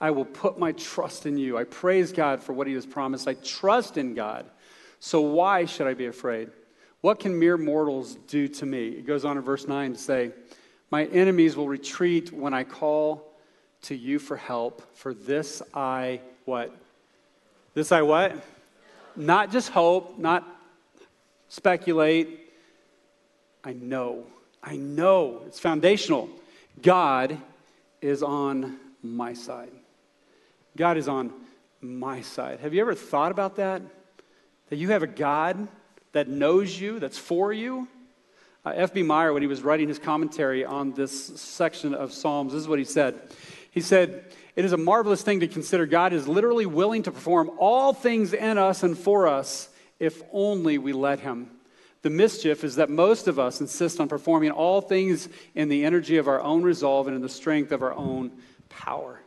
I 0.00 0.10
will 0.10 0.24
put 0.24 0.58
my 0.58 0.72
trust 0.72 1.26
in 1.26 1.38
you. 1.38 1.56
I 1.56 1.64
praise 1.64 2.12
God 2.12 2.42
for 2.42 2.52
what 2.52 2.66
He 2.66 2.74
has 2.74 2.86
promised. 2.86 3.26
I 3.26 3.34
trust 3.34 3.96
in 3.96 4.14
God. 4.14 4.46
So 5.00 5.20
why 5.20 5.64
should 5.64 5.86
I 5.86 5.94
be 5.94 6.06
afraid? 6.06 6.50
What 7.00 7.20
can 7.20 7.38
mere 7.38 7.56
mortals 7.56 8.16
do 8.26 8.48
to 8.48 8.66
me? 8.66 8.88
It 8.88 9.06
goes 9.06 9.24
on 9.24 9.36
in 9.36 9.42
verse 9.42 9.68
9 9.68 9.92
to 9.92 9.98
say, 9.98 10.32
My 10.90 11.04
enemies 11.06 11.56
will 11.56 11.68
retreat 11.68 12.32
when 12.32 12.52
I 12.52 12.64
call 12.64 13.32
to 13.82 13.94
you 13.94 14.18
for 14.18 14.36
help. 14.36 14.82
For 14.96 15.14
this 15.14 15.62
I 15.72 16.20
what? 16.44 16.74
This 17.74 17.92
I 17.92 18.02
what? 18.02 18.34
Not 19.14 19.50
just 19.50 19.70
hope, 19.70 20.18
not 20.18 20.44
speculate. 21.48 22.40
I 23.64 23.72
know. 23.72 24.24
I 24.62 24.76
know. 24.76 25.42
It's 25.46 25.60
foundational. 25.60 26.28
God 26.82 27.38
is 28.00 28.22
on 28.22 28.78
my 29.02 29.32
side. 29.32 29.70
God 30.76 30.96
is 30.96 31.08
on 31.08 31.32
my 31.80 32.20
side. 32.20 32.60
Have 32.60 32.74
you 32.74 32.80
ever 32.80 32.94
thought 32.94 33.32
about 33.32 33.56
that? 33.56 33.82
That 34.68 34.76
you 34.76 34.88
have 34.88 35.02
a 35.02 35.06
God 35.06 35.68
that 36.12 36.28
knows 36.28 36.78
you, 36.78 36.98
that's 36.98 37.18
for 37.18 37.52
you. 37.52 37.88
Uh, 38.64 38.72
F.B. 38.74 39.02
Meyer, 39.02 39.32
when 39.32 39.42
he 39.42 39.46
was 39.46 39.62
writing 39.62 39.88
his 39.88 39.98
commentary 39.98 40.64
on 40.64 40.92
this 40.92 41.40
section 41.40 41.94
of 41.94 42.12
Psalms, 42.12 42.52
this 42.52 42.62
is 42.62 42.68
what 42.68 42.78
he 42.78 42.84
said. 42.84 43.20
He 43.70 43.80
said, 43.80 44.24
It 44.56 44.64
is 44.64 44.72
a 44.72 44.76
marvelous 44.76 45.22
thing 45.22 45.40
to 45.40 45.48
consider 45.48 45.86
God 45.86 46.12
is 46.12 46.26
literally 46.26 46.66
willing 46.66 47.02
to 47.04 47.12
perform 47.12 47.50
all 47.58 47.92
things 47.92 48.32
in 48.32 48.58
us 48.58 48.82
and 48.82 48.98
for 48.98 49.28
us 49.28 49.68
if 49.98 50.22
only 50.32 50.78
we 50.78 50.92
let 50.92 51.20
Him. 51.20 51.50
The 52.02 52.10
mischief 52.10 52.64
is 52.64 52.76
that 52.76 52.90
most 52.90 53.28
of 53.28 53.38
us 53.38 53.60
insist 53.60 54.00
on 54.00 54.08
performing 54.08 54.50
all 54.50 54.80
things 54.80 55.28
in 55.54 55.68
the 55.68 55.84
energy 55.84 56.16
of 56.18 56.28
our 56.28 56.40
own 56.40 56.62
resolve 56.62 57.06
and 57.06 57.16
in 57.16 57.22
the 57.22 57.28
strength 57.28 57.72
of 57.72 57.82
our 57.82 57.94
own 57.94 58.32
power. 58.68 59.20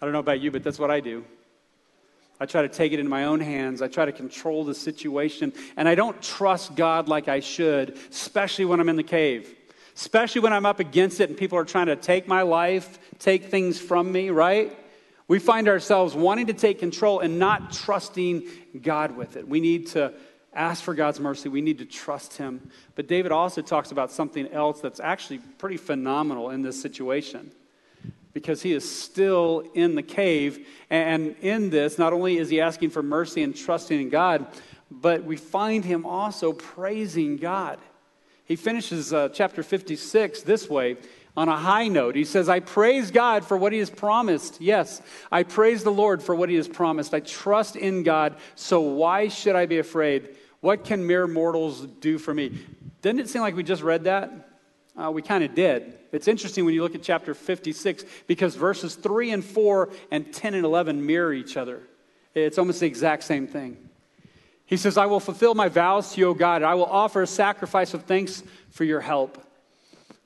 I 0.00 0.04
don't 0.04 0.12
know 0.12 0.20
about 0.20 0.40
you, 0.40 0.50
but 0.50 0.62
that's 0.62 0.78
what 0.78 0.90
I 0.90 1.00
do. 1.00 1.24
I 2.38 2.44
try 2.44 2.62
to 2.62 2.68
take 2.68 2.92
it 2.92 3.00
in 3.00 3.08
my 3.08 3.24
own 3.24 3.40
hands. 3.40 3.80
I 3.80 3.88
try 3.88 4.04
to 4.04 4.12
control 4.12 4.64
the 4.64 4.74
situation. 4.74 5.52
And 5.76 5.88
I 5.88 5.94
don't 5.94 6.20
trust 6.20 6.74
God 6.74 7.08
like 7.08 7.28
I 7.28 7.40
should, 7.40 7.98
especially 8.10 8.66
when 8.66 8.78
I'm 8.78 8.90
in 8.90 8.96
the 8.96 9.02
cave, 9.02 9.54
especially 9.94 10.42
when 10.42 10.52
I'm 10.52 10.66
up 10.66 10.78
against 10.78 11.20
it 11.20 11.30
and 11.30 11.38
people 11.38 11.56
are 11.56 11.64
trying 11.64 11.86
to 11.86 11.96
take 11.96 12.28
my 12.28 12.42
life, 12.42 12.98
take 13.18 13.44
things 13.44 13.80
from 13.80 14.12
me, 14.12 14.28
right? 14.28 14.76
We 15.28 15.38
find 15.38 15.66
ourselves 15.66 16.14
wanting 16.14 16.46
to 16.48 16.52
take 16.52 16.78
control 16.78 17.20
and 17.20 17.38
not 17.38 17.72
trusting 17.72 18.46
God 18.82 19.16
with 19.16 19.36
it. 19.36 19.48
We 19.48 19.60
need 19.60 19.88
to 19.88 20.12
ask 20.52 20.82
for 20.82 20.94
God's 20.94 21.18
mercy. 21.18 21.48
We 21.48 21.62
need 21.62 21.78
to 21.78 21.86
trust 21.86 22.36
Him. 22.36 22.70
But 22.94 23.08
David 23.08 23.32
also 23.32 23.62
talks 23.62 23.92
about 23.92 24.12
something 24.12 24.46
else 24.48 24.80
that's 24.80 25.00
actually 25.00 25.38
pretty 25.58 25.78
phenomenal 25.78 26.50
in 26.50 26.62
this 26.62 26.80
situation 26.80 27.50
because 28.36 28.60
he 28.60 28.74
is 28.74 28.84
still 28.86 29.64
in 29.72 29.94
the 29.94 30.02
cave. 30.02 30.68
And 30.90 31.34
in 31.40 31.70
this, 31.70 31.96
not 31.96 32.12
only 32.12 32.36
is 32.36 32.50
he 32.50 32.60
asking 32.60 32.90
for 32.90 33.02
mercy 33.02 33.42
and 33.42 33.56
trusting 33.56 33.98
in 33.98 34.10
God, 34.10 34.46
but 34.90 35.24
we 35.24 35.36
find 35.36 35.82
him 35.82 36.04
also 36.04 36.52
praising 36.52 37.38
God. 37.38 37.78
He 38.44 38.54
finishes 38.54 39.10
uh, 39.14 39.30
chapter 39.30 39.62
56 39.62 40.42
this 40.42 40.68
way 40.68 40.98
on 41.34 41.48
a 41.48 41.56
high 41.56 41.88
note. 41.88 42.14
He 42.14 42.26
says, 42.26 42.50
I 42.50 42.60
praise 42.60 43.10
God 43.10 43.42
for 43.42 43.56
what 43.56 43.72
he 43.72 43.78
has 43.78 43.88
promised. 43.88 44.60
Yes, 44.60 45.00
I 45.32 45.42
praise 45.42 45.82
the 45.82 45.90
Lord 45.90 46.22
for 46.22 46.34
what 46.34 46.50
he 46.50 46.56
has 46.56 46.68
promised. 46.68 47.14
I 47.14 47.20
trust 47.20 47.74
in 47.74 48.02
God, 48.02 48.36
so 48.54 48.82
why 48.82 49.28
should 49.28 49.56
I 49.56 49.64
be 49.64 49.78
afraid? 49.78 50.36
What 50.60 50.84
can 50.84 51.06
mere 51.06 51.26
mortals 51.26 51.86
do 51.86 52.18
for 52.18 52.34
me? 52.34 52.66
Didn't 53.00 53.20
it 53.20 53.30
seem 53.30 53.40
like 53.40 53.56
we 53.56 53.62
just 53.62 53.82
read 53.82 54.04
that? 54.04 54.45
Uh, 54.96 55.10
we 55.10 55.20
kind 55.20 55.44
of 55.44 55.54
did. 55.54 55.98
It's 56.12 56.28
interesting 56.28 56.64
when 56.64 56.72
you 56.72 56.82
look 56.82 56.94
at 56.94 57.02
chapter 57.02 57.34
56 57.34 58.04
because 58.26 58.54
verses 58.54 58.94
3 58.94 59.32
and 59.32 59.44
4 59.44 59.90
and 60.10 60.32
10 60.32 60.54
and 60.54 60.64
11 60.64 61.04
mirror 61.04 61.34
each 61.34 61.56
other. 61.56 61.82
It's 62.34 62.58
almost 62.58 62.80
the 62.80 62.86
exact 62.86 63.24
same 63.24 63.46
thing. 63.46 63.76
He 64.64 64.76
says, 64.76 64.96
I 64.96 65.06
will 65.06 65.20
fulfill 65.20 65.54
my 65.54 65.68
vows 65.68 66.12
to 66.12 66.20
you, 66.20 66.28
O 66.28 66.34
God. 66.34 66.56
and 66.56 66.66
I 66.66 66.74
will 66.74 66.86
offer 66.86 67.22
a 67.22 67.26
sacrifice 67.26 67.94
of 67.94 68.04
thanks 68.04 68.42
for 68.70 68.84
your 68.84 69.00
help. 69.00 69.42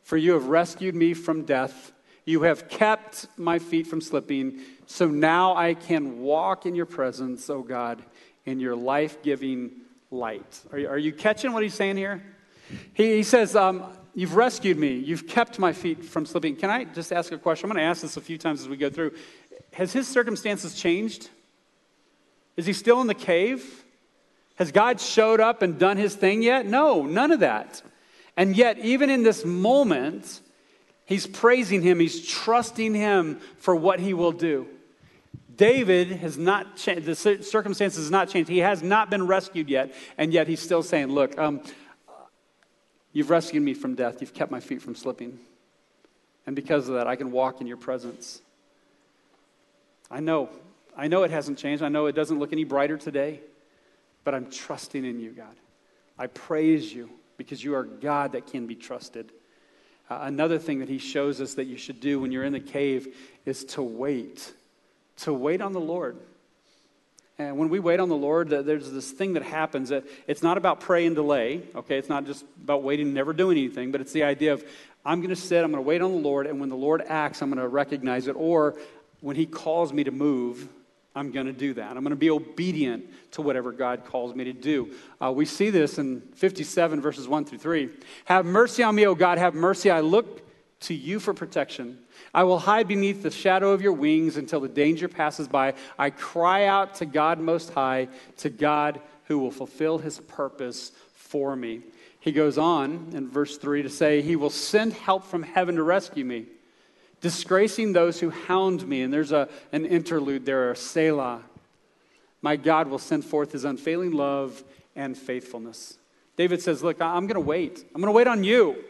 For 0.03 0.17
you 0.17 0.33
have 0.33 0.47
rescued 0.47 0.95
me 0.95 1.15
from 1.15 1.45
death. 1.45 1.93
You 2.25 2.43
have 2.43 2.69
kept 2.69 3.27
my 3.37 3.59
feet 3.59 3.87
from 3.87 4.01
slipping. 4.01 4.61
So 4.87 5.09
now 5.09 5.57
I 5.57 5.75
can 5.75 6.21
walk 6.21 6.65
in 6.65 6.75
your 6.75 6.87
presence, 6.87 7.51
O 7.51 7.63
God, 7.63 8.03
in 8.47 8.61
your 8.61 8.77
life 8.77 9.23
giving 9.23 9.73
light. 10.11 10.61
Are 10.73 10.79
you, 10.79 10.89
are 10.89 10.99
you, 10.99 11.13
catching 11.13 11.53
what 11.53 11.63
he's 11.63 11.75
saying 11.75 11.97
here? 11.97 12.23
He, 12.95 13.17
he 13.17 13.23
says, 13.23 13.55
um, 13.55 13.85
You've 14.15 14.35
rescued 14.35 14.79
me. 14.79 14.95
You've 14.95 15.27
kept 15.27 15.59
my 15.59 15.73
feet 15.73 16.05
from 16.05 16.27
slipping. 16.27 16.57
Can 16.57 16.71
I 16.71 16.85
just 16.85 17.13
ask 17.13 17.33
a 17.33 17.39
question? 17.39 17.71
I'm 17.71 17.77
going 17.77 17.85
to 17.85 17.89
ask 17.89 18.03
this 18.03 18.17
a 18.17 18.21
few 18.21 18.39
times 18.39 18.61
as 18.61 18.69
we 18.69 18.77
go 18.77 18.91
through. 18.91 19.13
Has 19.73 19.93
his 19.93 20.09
circumstances 20.09 20.75
changed? 20.75 21.31
Is 22.57 22.67
he 22.67 22.73
still 22.73 23.01
in 23.01 23.07
the 23.07 23.15
cave? 23.15 23.85
Has 24.57 24.73
God 24.73 25.01
showed 25.01 25.41
up 25.41 25.63
and 25.63 25.79
done 25.79 25.97
his 25.97 26.15
thing 26.15 26.43
yet? 26.43 26.67
No, 26.67 27.03
none 27.03 27.31
of 27.31 27.41
that. 27.41 27.83
And 28.37 28.57
yet, 28.57 28.79
even 28.79 29.11
in 29.11 29.23
this 29.23 29.45
moment, 29.45 30.41
he's 31.07 31.27
praising 31.27 31.83
him, 31.83 32.01
he's 32.01 32.27
trusting 32.27 32.95
him 32.95 33.41
for 33.59 33.75
what 33.75 34.01
he 34.01 34.13
will 34.13 34.33
do. 34.33 34.67
David 35.57 36.13
has 36.13 36.39
not 36.39 36.77
changed, 36.77 37.07
the 37.07 37.15
circumstances 37.15 38.05
have 38.05 38.13
not 38.13 38.31
changed. 38.31 38.49
He 38.49 38.59
has 38.59 38.83
not 38.83 39.11
been 39.11 39.27
rescued 39.27 39.69
yet, 39.69 39.95
and 40.17 40.33
yet 40.33 40.49
he's 40.49 40.61
still 40.61 40.83
saying, 40.83 41.09
Look, 41.09 41.39
um, 41.39 41.61
you've 43.13 43.31
rescued 43.31 43.63
me 43.63 43.75
from 43.75 43.95
death, 43.95 44.21
you've 44.21 44.35
kept 44.35 44.51
my 44.51 44.61
feet 44.61 44.83
from 44.83 44.95
slipping. 44.95 45.39
And 46.47 46.57
because 46.57 46.89
of 46.89 46.95
that, 46.95 47.07
I 47.07 47.17
can 47.17 47.33
walk 47.33 47.61
in 47.61 47.67
your 47.67 47.77
presence. 47.77 48.41
I 50.11 50.21
know, 50.21 50.49
I 50.97 51.09
know 51.09 51.23
it 51.23 51.31
hasn't 51.31 51.59
changed. 51.59 51.83
I 51.83 51.89
know 51.89 52.07
it 52.07 52.15
doesn't 52.15 52.39
look 52.39 52.53
any 52.53 52.65
brighter 52.65 52.97
today, 52.97 53.41
but 54.25 54.35
I'm 54.35 54.51
trusting 54.51 55.05
in 55.05 55.21
you, 55.21 55.31
God. 55.31 55.55
I 56.19 56.27
praise 56.27 56.93
you 56.93 57.09
because 57.37 57.63
you 57.63 57.75
are 57.75 57.85
God 57.85 58.33
that 58.33 58.47
can 58.47 58.67
be 58.67 58.75
trusted. 58.75 59.31
Uh, 60.11 60.21
another 60.23 60.59
thing 60.59 60.81
that 60.81 60.89
he 60.89 60.99
shows 60.99 61.41
us 61.41 61.55
that 61.55 61.67
you 61.67 61.77
should 61.77 62.01
do 62.01 62.21
when 62.21 62.33
you're 62.33 62.45
in 62.45 62.53
the 62.53 62.61
cave 62.61 63.17
is 63.47 63.65
to 63.65 63.83
wait, 63.83 64.53
to 65.19 65.33
wait 65.33 65.61
on 65.61 65.73
the 65.73 65.81
Lord. 65.81 66.17
And 67.41 67.57
when 67.57 67.71
we 67.71 67.79
wait 67.79 68.01
on 68.01 68.11
the 68.11 68.17
Lord, 68.17 68.51
there's 68.51 68.93
this 68.93 69.11
thing 69.11 69.33
that 69.33 69.43
happens. 69.43 69.89
That 69.89 70.05
it's 70.27 70.43
not 70.43 70.59
about 70.59 70.81
pray 70.81 71.07
and 71.07 71.17
delay, 71.17 71.63
okay? 71.75 71.97
It's 71.97 72.11
not 72.11 72.27
just 72.27 72.45
about 72.63 72.83
waiting 72.83 73.07
and 73.07 73.15
never 73.15 73.33
doing 73.33 73.57
anything, 73.57 73.93
but 73.93 74.03
it's 74.03 74.13
the 74.13 74.25
idea 74.25 74.53
of 74.53 74.63
I'm 75.07 75.21
going 75.21 75.31
to 75.31 75.37
sit, 75.37 75.65
I'm 75.65 75.71
going 75.71 75.83
to 75.83 75.89
wait 75.89 76.03
on 76.03 76.13
the 76.13 76.19
Lord, 76.19 76.47
and 76.47 76.61
when 76.61 76.69
the 76.69 76.77
Lord 76.77 77.03
acts, 77.09 77.41
I'm 77.41 77.49
going 77.49 77.59
to 77.59 77.67
recognize 77.67 78.27
it. 78.27 78.37
Or 78.37 78.77
when 79.21 79.37
he 79.37 79.47
calls 79.47 79.91
me 79.91 80.05
to 80.05 80.11
move, 80.11 80.69
I'm 81.15 81.33
going 81.33 81.47
to 81.47 81.55
do 81.55 81.73
that. 81.75 81.97
I'm 81.97 82.03
going 82.03 82.11
to 82.11 82.17
be 82.17 82.29
obedient 82.29 83.07
to 83.33 83.41
whatever 83.41 83.73
God 83.73 84.05
calls 84.05 84.35
me 84.35 84.45
to 84.45 84.53
do. 84.53 84.93
Uh, 85.19 85.33
we 85.33 85.47
see 85.47 85.71
this 85.71 85.99
in 85.99 86.21
57, 86.35 87.01
verses 87.01 87.27
1 87.27 87.47
through 87.47 87.59
3. 87.59 87.89
Have 88.27 88.45
mercy 88.45 88.83
on 88.83 88.95
me, 88.95 89.07
O 89.07 89.15
God, 89.15 89.39
have 89.39 89.55
mercy. 89.55 89.91
I 89.91 90.01
look 90.01 90.47
to 90.81 90.95
you 90.95 91.21
for 91.21 91.35
protection. 91.35 91.99
I 92.33 92.45
will 92.45 92.59
hide 92.59 92.89
beneath 92.89 93.23
the 93.23 93.31
shadow 93.31 93.73
of 93.73 93.83
your 93.83 93.93
wings 93.93 94.37
until 94.37 94.61
the 94.61 94.69
danger 94.69 95.09
passes 95.09 95.49
by. 95.49 95.75
I 95.99 96.11
cry 96.11 96.67
out 96.67 96.95
to 96.97 97.07
God 97.07 97.39
Most 97.39 97.73
High, 97.73 98.09
to 98.39 98.51
God 98.51 99.01
who 99.25 99.39
will 99.39 99.51
fulfill 99.51 99.99
his 99.99 100.21
purpose 100.21 100.93
for 101.15 101.55
me. 101.55 101.83
He 102.19 102.33
goes 102.33 102.59
on 102.59 103.11
in 103.13 103.29
verse 103.29 103.57
3 103.59 103.83
to 103.83 103.91
say, 103.91 104.23
He 104.23 104.37
will 104.37 104.51
send 104.51 104.93
help 104.93 105.25
from 105.25 105.43
heaven 105.43 105.77
to 105.77 105.83
rescue 105.83 106.25
me 106.25 106.47
disgracing 107.21 107.93
those 107.93 108.21
who 108.21 108.31
hound 108.31 108.87
me. 108.87 109.03
And 109.03 109.13
there's 109.13 109.33
a, 109.33 109.49
an 109.73 109.87
interlude 109.87 110.47
there, 110.47 110.71
a 110.71 110.77
Selah. 110.77 111.43
My 112.43 112.57
God 112.57 112.89
will 112.89 112.99
send 112.99 113.25
forth 113.25 113.53
his 113.53 113.65
unfailing 113.65 114.13
love 114.13 114.63
and 114.97 115.17
faithfulness. 115.17 115.99
David 116.37 116.63
says, 116.63 116.83
Look, 116.83 117.01
I'm 117.01 117.27
going 117.27 117.35
to 117.35 117.41
wait. 117.41 117.85
I'm 117.95 118.01
going 118.01 118.13
to 118.13 118.17
wait 118.17 118.27
on 118.27 118.45
you. 118.45 118.83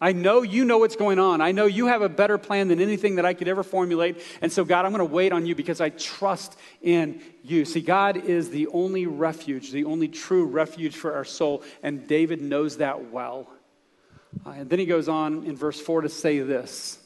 I 0.00 0.12
know 0.12 0.42
you 0.42 0.64
know 0.64 0.78
what's 0.78 0.96
going 0.96 1.18
on. 1.18 1.40
I 1.40 1.52
know 1.52 1.66
you 1.66 1.86
have 1.86 2.02
a 2.02 2.08
better 2.08 2.38
plan 2.38 2.68
than 2.68 2.80
anything 2.80 3.16
that 3.16 3.26
I 3.26 3.34
could 3.34 3.48
ever 3.48 3.62
formulate. 3.62 4.22
And 4.40 4.52
so, 4.52 4.64
God, 4.64 4.84
I'm 4.84 4.92
going 4.92 5.06
to 5.06 5.12
wait 5.12 5.32
on 5.32 5.44
you 5.44 5.54
because 5.54 5.80
I 5.80 5.88
trust 5.90 6.56
in 6.82 7.20
you. 7.42 7.64
See, 7.64 7.80
God 7.80 8.16
is 8.16 8.50
the 8.50 8.68
only 8.68 9.06
refuge, 9.06 9.72
the 9.72 9.84
only 9.84 10.08
true 10.08 10.46
refuge 10.46 10.96
for 10.96 11.14
our 11.14 11.24
soul. 11.24 11.62
And 11.82 12.06
David 12.06 12.40
knows 12.40 12.76
that 12.76 13.10
well. 13.10 13.48
Uh, 14.46 14.50
and 14.50 14.70
then 14.70 14.78
he 14.78 14.86
goes 14.86 15.08
on 15.08 15.44
in 15.44 15.56
verse 15.56 15.80
4 15.80 16.02
to 16.02 16.08
say 16.08 16.40
this 16.40 16.98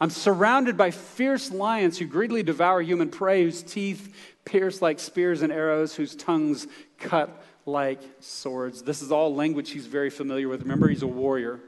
I'm 0.00 0.10
surrounded 0.10 0.76
by 0.76 0.90
fierce 0.90 1.50
lions 1.50 1.98
who 1.98 2.06
greedily 2.06 2.42
devour 2.42 2.82
human 2.82 3.08
prey, 3.08 3.44
whose 3.44 3.62
teeth 3.62 4.14
pierce 4.44 4.82
like 4.82 4.98
spears 4.98 5.42
and 5.42 5.52
arrows, 5.52 5.94
whose 5.94 6.14
tongues 6.14 6.66
cut 6.98 7.42
like 7.64 8.00
swords. 8.20 8.82
This 8.82 9.00
is 9.00 9.10
all 9.10 9.34
language 9.34 9.70
he's 9.70 9.86
very 9.86 10.10
familiar 10.10 10.48
with. 10.48 10.62
Remember, 10.62 10.88
he's 10.88 11.02
a 11.02 11.06
warrior, 11.06 11.60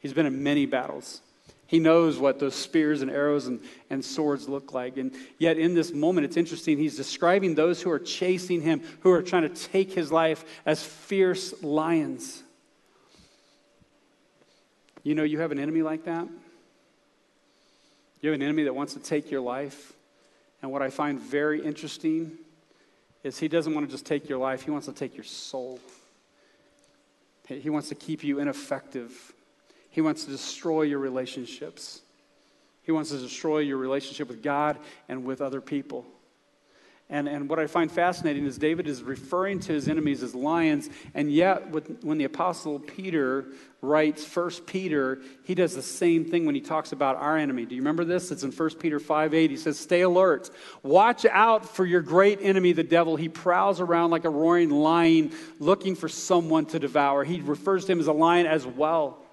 he's 0.00 0.12
been 0.12 0.26
in 0.26 0.42
many 0.42 0.66
battles. 0.66 1.20
He 1.68 1.78
knows 1.78 2.18
what 2.18 2.38
those 2.38 2.54
spears 2.54 3.02
and 3.02 3.10
arrows 3.10 3.46
and, 3.46 3.60
and 3.90 4.02
swords 4.02 4.48
look 4.48 4.72
like. 4.72 4.96
And 4.96 5.12
yet, 5.38 5.58
in 5.58 5.74
this 5.74 5.92
moment, 5.92 6.24
it's 6.24 6.38
interesting. 6.38 6.78
He's 6.78 6.96
describing 6.96 7.54
those 7.54 7.82
who 7.82 7.90
are 7.90 7.98
chasing 7.98 8.62
him, 8.62 8.82
who 9.00 9.10
are 9.10 9.22
trying 9.22 9.42
to 9.42 9.50
take 9.50 9.92
his 9.92 10.10
life 10.10 10.46
as 10.64 10.82
fierce 10.82 11.62
lions. 11.62 12.42
You 15.02 15.14
know, 15.14 15.24
you 15.24 15.40
have 15.40 15.52
an 15.52 15.58
enemy 15.58 15.82
like 15.82 16.04
that. 16.04 16.26
You 18.22 18.30
have 18.30 18.34
an 18.34 18.42
enemy 18.42 18.64
that 18.64 18.74
wants 18.74 18.94
to 18.94 19.00
take 19.00 19.30
your 19.30 19.42
life. 19.42 19.92
And 20.62 20.72
what 20.72 20.80
I 20.80 20.88
find 20.88 21.20
very 21.20 21.62
interesting 21.62 22.32
is 23.22 23.38
he 23.38 23.46
doesn't 23.46 23.74
want 23.74 23.86
to 23.86 23.90
just 23.90 24.06
take 24.06 24.26
your 24.28 24.38
life, 24.38 24.62
he 24.62 24.70
wants 24.70 24.86
to 24.86 24.92
take 24.92 25.14
your 25.16 25.24
soul. 25.24 25.80
He 27.46 27.70
wants 27.70 27.88
to 27.88 27.94
keep 27.94 28.24
you 28.24 28.40
ineffective. 28.40 29.34
He 29.98 30.02
wants 30.02 30.26
to 30.26 30.30
destroy 30.30 30.82
your 30.82 31.00
relationships. 31.00 32.02
He 32.84 32.92
wants 32.92 33.10
to 33.10 33.18
destroy 33.18 33.58
your 33.58 33.78
relationship 33.78 34.28
with 34.28 34.44
God 34.44 34.78
and 35.08 35.24
with 35.24 35.40
other 35.40 35.60
people. 35.60 36.06
And, 37.10 37.26
and 37.26 37.50
what 37.50 37.58
I 37.58 37.66
find 37.66 37.90
fascinating 37.90 38.46
is 38.46 38.58
David 38.58 38.86
is 38.86 39.02
referring 39.02 39.58
to 39.58 39.72
his 39.72 39.88
enemies 39.88 40.22
as 40.22 40.36
lions, 40.36 40.88
and 41.14 41.32
yet 41.32 41.70
with, 41.70 42.04
when 42.04 42.16
the 42.16 42.26
Apostle 42.26 42.78
Peter 42.78 43.46
writes 43.82 44.24
First 44.24 44.66
Peter, 44.66 45.18
he 45.42 45.56
does 45.56 45.74
the 45.74 45.82
same 45.82 46.24
thing 46.24 46.46
when 46.46 46.54
he 46.54 46.60
talks 46.60 46.92
about 46.92 47.16
our 47.16 47.36
enemy. 47.36 47.66
Do 47.66 47.74
you 47.74 47.80
remember 47.80 48.04
this? 48.04 48.30
It's 48.30 48.44
in 48.44 48.52
1 48.52 48.70
Peter 48.76 49.00
5 49.00 49.34
8. 49.34 49.50
He 49.50 49.56
says, 49.56 49.80
Stay 49.80 50.02
alert. 50.02 50.48
Watch 50.84 51.24
out 51.24 51.68
for 51.68 51.84
your 51.84 52.02
great 52.02 52.38
enemy, 52.40 52.70
the 52.70 52.84
devil. 52.84 53.16
He 53.16 53.28
prowls 53.28 53.80
around 53.80 54.12
like 54.12 54.24
a 54.24 54.30
roaring 54.30 54.70
lion 54.70 55.32
looking 55.58 55.96
for 55.96 56.08
someone 56.08 56.66
to 56.66 56.78
devour. 56.78 57.24
He 57.24 57.40
refers 57.40 57.86
to 57.86 57.92
him 57.92 57.98
as 57.98 58.06
a 58.06 58.12
lion 58.12 58.46
as 58.46 58.64
well. 58.64 59.24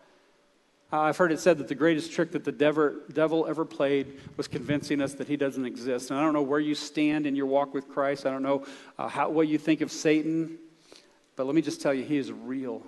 Uh, 0.94 1.02
I've 1.02 1.18
heard 1.18 1.32
it 1.32 1.40
said 1.40 1.58
that 1.58 1.68
the 1.68 1.76
greatest 1.76 2.12
trick 2.12 2.32
that 2.32 2.44
the 2.44 2.52
devil 2.52 3.48
ever 3.48 3.66
played 3.66 4.20
was 4.38 4.48
convincing 4.48 5.02
us 5.02 5.14
that 5.16 5.28
he 5.28 5.36
doesn't 5.36 5.66
exist. 5.66 6.12
And 6.12 6.20
I 6.20 6.24
don't 6.24 6.34
know 6.34 6.44
where 6.44 6.60
you 6.60 6.76
stand 6.76 7.26
in 7.26 7.36
your 7.36 7.48
walk 7.48 7.74
with 7.74 7.90
Christ. 7.90 8.26
I 8.26 8.32
don't 8.32 8.44
know 8.44 8.66
uh, 8.98 9.08
how, 9.08 9.30
what 9.30 9.48
you 9.48 9.58
think 9.58 9.82
of 9.82 9.92
Satan. 9.92 10.60
But 11.36 11.48
let 11.48 11.56
me 11.56 11.62
just 11.62 11.82
tell 11.82 11.94
you, 11.94 12.04
he 12.04 12.18
is 12.18 12.32
real. 12.32 12.84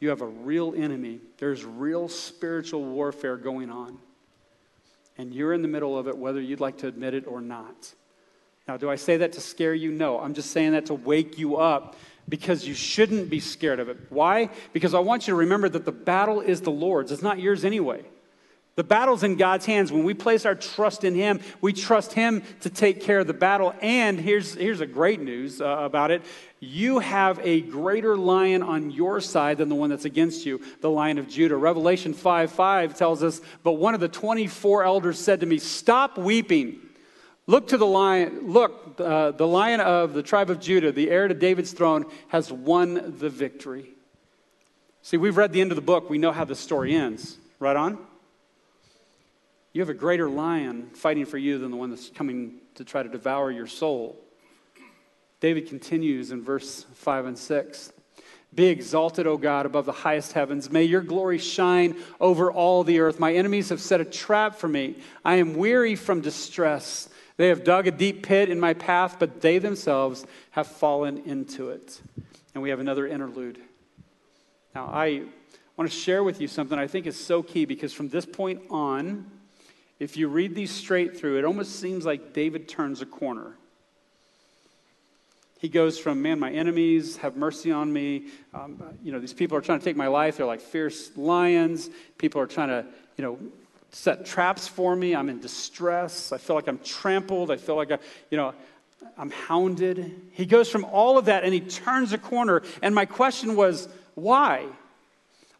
You 0.00 0.08
have 0.08 0.22
a 0.22 0.26
real 0.26 0.74
enemy. 0.74 1.20
There's 1.36 1.64
real 1.64 2.08
spiritual 2.08 2.84
warfare 2.84 3.36
going 3.36 3.70
on. 3.70 3.98
And 5.18 5.34
you're 5.34 5.52
in 5.52 5.60
the 5.60 5.68
middle 5.68 5.98
of 5.98 6.08
it, 6.08 6.16
whether 6.16 6.40
you'd 6.40 6.60
like 6.60 6.78
to 6.78 6.88
admit 6.88 7.12
it 7.12 7.26
or 7.26 7.42
not. 7.42 7.94
Now, 8.66 8.78
do 8.78 8.88
I 8.88 8.96
say 8.96 9.18
that 9.18 9.32
to 9.32 9.40
scare 9.40 9.74
you? 9.74 9.92
No. 9.92 10.18
I'm 10.18 10.32
just 10.32 10.52
saying 10.52 10.72
that 10.72 10.86
to 10.86 10.94
wake 10.94 11.38
you 11.38 11.56
up 11.56 11.96
because 12.30 12.66
you 12.66 12.72
shouldn't 12.72 13.28
be 13.28 13.40
scared 13.40 13.80
of 13.80 13.90
it. 13.90 13.98
Why? 14.08 14.48
Because 14.72 14.94
I 14.94 15.00
want 15.00 15.26
you 15.26 15.32
to 15.32 15.38
remember 15.38 15.68
that 15.68 15.84
the 15.84 15.92
battle 15.92 16.40
is 16.40 16.62
the 16.62 16.70
Lord's, 16.70 17.12
it's 17.12 17.22
not 17.22 17.38
yours 17.38 17.64
anyway. 17.64 18.02
The 18.76 18.84
battle's 18.84 19.24
in 19.24 19.36
God's 19.36 19.66
hands. 19.66 19.92
When 19.92 20.04
we 20.04 20.14
place 20.14 20.46
our 20.46 20.54
trust 20.54 21.04
in 21.04 21.14
Him, 21.14 21.40
we 21.60 21.74
trust 21.74 22.14
Him 22.14 22.42
to 22.60 22.70
take 22.70 23.02
care 23.02 23.18
of 23.18 23.26
the 23.26 23.34
battle. 23.34 23.74
And 23.82 24.18
here's, 24.18 24.54
here's 24.54 24.80
a 24.80 24.86
great 24.86 25.20
news 25.20 25.60
uh, 25.60 25.66
about 25.66 26.10
it 26.10 26.22
you 26.60 26.98
have 27.00 27.40
a 27.42 27.62
greater 27.62 28.16
lion 28.16 28.62
on 28.62 28.90
your 28.90 29.20
side 29.20 29.58
than 29.58 29.68
the 29.68 29.74
one 29.74 29.90
that's 29.90 30.04
against 30.04 30.46
you, 30.46 30.60
the 30.82 30.90
lion 30.90 31.18
of 31.18 31.28
Judah. 31.28 31.56
Revelation 31.56 32.14
5 32.14 32.52
5 32.52 32.96
tells 32.96 33.22
us, 33.22 33.40
But 33.62 33.72
one 33.72 33.94
of 33.94 34.00
the 34.00 34.08
24 34.08 34.84
elders 34.84 35.18
said 35.18 35.40
to 35.40 35.46
me, 35.46 35.58
Stop 35.58 36.16
weeping. 36.16 36.80
Look 37.46 37.68
to 37.68 37.76
the 37.76 37.86
lion. 37.86 38.52
Look, 38.52 39.00
uh, 39.00 39.32
the 39.32 39.46
lion 39.46 39.80
of 39.80 40.14
the 40.14 40.22
tribe 40.22 40.50
of 40.50 40.60
Judah, 40.60 40.92
the 40.92 41.10
heir 41.10 41.28
to 41.28 41.34
David's 41.34 41.72
throne, 41.72 42.06
has 42.28 42.52
won 42.52 43.16
the 43.18 43.28
victory. 43.28 43.90
See, 45.02 45.16
we've 45.16 45.36
read 45.36 45.52
the 45.52 45.60
end 45.60 45.72
of 45.72 45.76
the 45.76 45.82
book. 45.82 46.10
We 46.10 46.18
know 46.18 46.32
how 46.32 46.44
the 46.44 46.54
story 46.54 46.94
ends. 46.94 47.38
Right 47.58 47.76
on? 47.76 47.98
You 49.72 49.82
have 49.82 49.88
a 49.88 49.94
greater 49.94 50.28
lion 50.28 50.90
fighting 50.94 51.26
for 51.26 51.38
you 51.38 51.58
than 51.58 51.70
the 51.70 51.76
one 51.76 51.90
that's 51.90 52.10
coming 52.10 52.56
to 52.74 52.84
try 52.84 53.02
to 53.02 53.08
devour 53.08 53.50
your 53.50 53.66
soul. 53.66 54.16
David 55.40 55.68
continues 55.68 56.32
in 56.32 56.42
verse 56.42 56.84
5 56.94 57.26
and 57.26 57.38
6. 57.38 57.92
Be 58.52 58.66
exalted, 58.66 59.28
O 59.28 59.36
God, 59.36 59.64
above 59.64 59.86
the 59.86 59.92
highest 59.92 60.32
heavens. 60.32 60.70
May 60.70 60.82
your 60.82 61.02
glory 61.02 61.38
shine 61.38 61.96
over 62.20 62.50
all 62.50 62.82
the 62.82 62.98
earth. 62.98 63.20
My 63.20 63.32
enemies 63.32 63.68
have 63.68 63.80
set 63.80 64.00
a 64.00 64.04
trap 64.04 64.56
for 64.56 64.66
me. 64.66 64.96
I 65.24 65.36
am 65.36 65.54
weary 65.54 65.94
from 65.94 66.20
distress. 66.20 67.08
They 67.40 67.48
have 67.48 67.64
dug 67.64 67.86
a 67.86 67.90
deep 67.90 68.26
pit 68.26 68.50
in 68.50 68.60
my 68.60 68.74
path, 68.74 69.16
but 69.18 69.40
they 69.40 69.56
themselves 69.56 70.26
have 70.50 70.66
fallen 70.66 71.22
into 71.24 71.70
it. 71.70 71.98
And 72.52 72.62
we 72.62 72.68
have 72.68 72.80
another 72.80 73.06
interlude. 73.06 73.58
Now, 74.74 74.84
I 74.84 75.22
want 75.74 75.90
to 75.90 75.96
share 75.96 76.22
with 76.22 76.38
you 76.38 76.48
something 76.48 76.78
I 76.78 76.86
think 76.86 77.06
is 77.06 77.18
so 77.18 77.42
key 77.42 77.64
because 77.64 77.94
from 77.94 78.10
this 78.10 78.26
point 78.26 78.60
on, 78.68 79.24
if 79.98 80.18
you 80.18 80.28
read 80.28 80.54
these 80.54 80.70
straight 80.70 81.16
through, 81.16 81.38
it 81.38 81.46
almost 81.46 81.80
seems 81.80 82.04
like 82.04 82.34
David 82.34 82.68
turns 82.68 83.00
a 83.00 83.06
corner. 83.06 83.56
He 85.60 85.70
goes 85.70 85.98
from, 85.98 86.20
man, 86.20 86.38
my 86.38 86.50
enemies 86.50 87.16
have 87.16 87.38
mercy 87.38 87.72
on 87.72 87.90
me. 87.90 88.26
Um, 88.52 88.82
you 89.02 89.12
know, 89.12 89.18
these 89.18 89.32
people 89.32 89.56
are 89.56 89.62
trying 89.62 89.78
to 89.78 89.84
take 89.86 89.96
my 89.96 90.08
life. 90.08 90.36
They're 90.36 90.44
like 90.44 90.60
fierce 90.60 91.16
lions. 91.16 91.88
People 92.18 92.42
are 92.42 92.46
trying 92.46 92.68
to, 92.68 92.84
you 93.16 93.24
know, 93.24 93.38
set 93.90 94.26
traps 94.26 94.68
for 94.68 94.94
me. 94.94 95.14
I'm 95.14 95.28
in 95.28 95.40
distress. 95.40 96.32
I 96.32 96.38
feel 96.38 96.56
like 96.56 96.68
I'm 96.68 96.78
trampled. 96.78 97.50
I 97.50 97.56
feel 97.56 97.76
like, 97.76 97.90
I, 97.90 97.98
you 98.30 98.36
know, 98.36 98.54
I'm 99.18 99.30
hounded. 99.30 100.20
He 100.32 100.46
goes 100.46 100.70
from 100.70 100.84
all 100.84 101.18
of 101.18 101.26
that 101.26 101.44
and 101.44 101.52
he 101.52 101.60
turns 101.60 102.12
a 102.12 102.18
corner. 102.18 102.62
And 102.82 102.94
my 102.94 103.04
question 103.04 103.56
was, 103.56 103.88
why? 104.14 104.66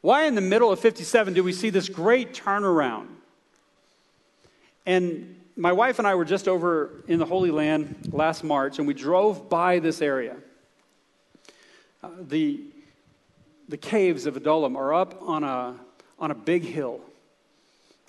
Why 0.01 0.27
in 0.27 0.35
the 0.35 0.41
middle 0.41 0.73
of 0.73 0.81
57 0.81 1.35
do 1.35 1.45
we 1.45 1.53
see 1.53 1.71
this 1.71 1.89
great 1.89 2.33
turnaround? 2.33 3.09
And 4.87 5.37
my 5.57 5.73
wife 5.73 5.99
and 5.99 6.09
I 6.09 6.15
were 6.15 6.25
just 6.25 6.49
over 6.49 6.91
in 7.07 7.19
the 7.19 7.27
Holy 7.27 7.51
Land 7.51 8.11
last 8.13 8.43
March, 8.43 8.79
and 8.79 8.89
we 8.89 8.95
drove 8.95 9.51
by 9.51 9.79
this 9.79 10.01
area. 10.01 10.37
Uh, 12.03 12.09
the, 12.19 12.61
the 13.69 13.77
caves 13.77 14.25
of 14.25 14.37
Adullam 14.37 14.75
are 14.75 14.95
up 14.95 15.21
on 15.21 15.45
a, 15.45 15.77
on 16.19 16.31
a 16.31 16.35
big 16.35 16.63
hill. 16.63 17.03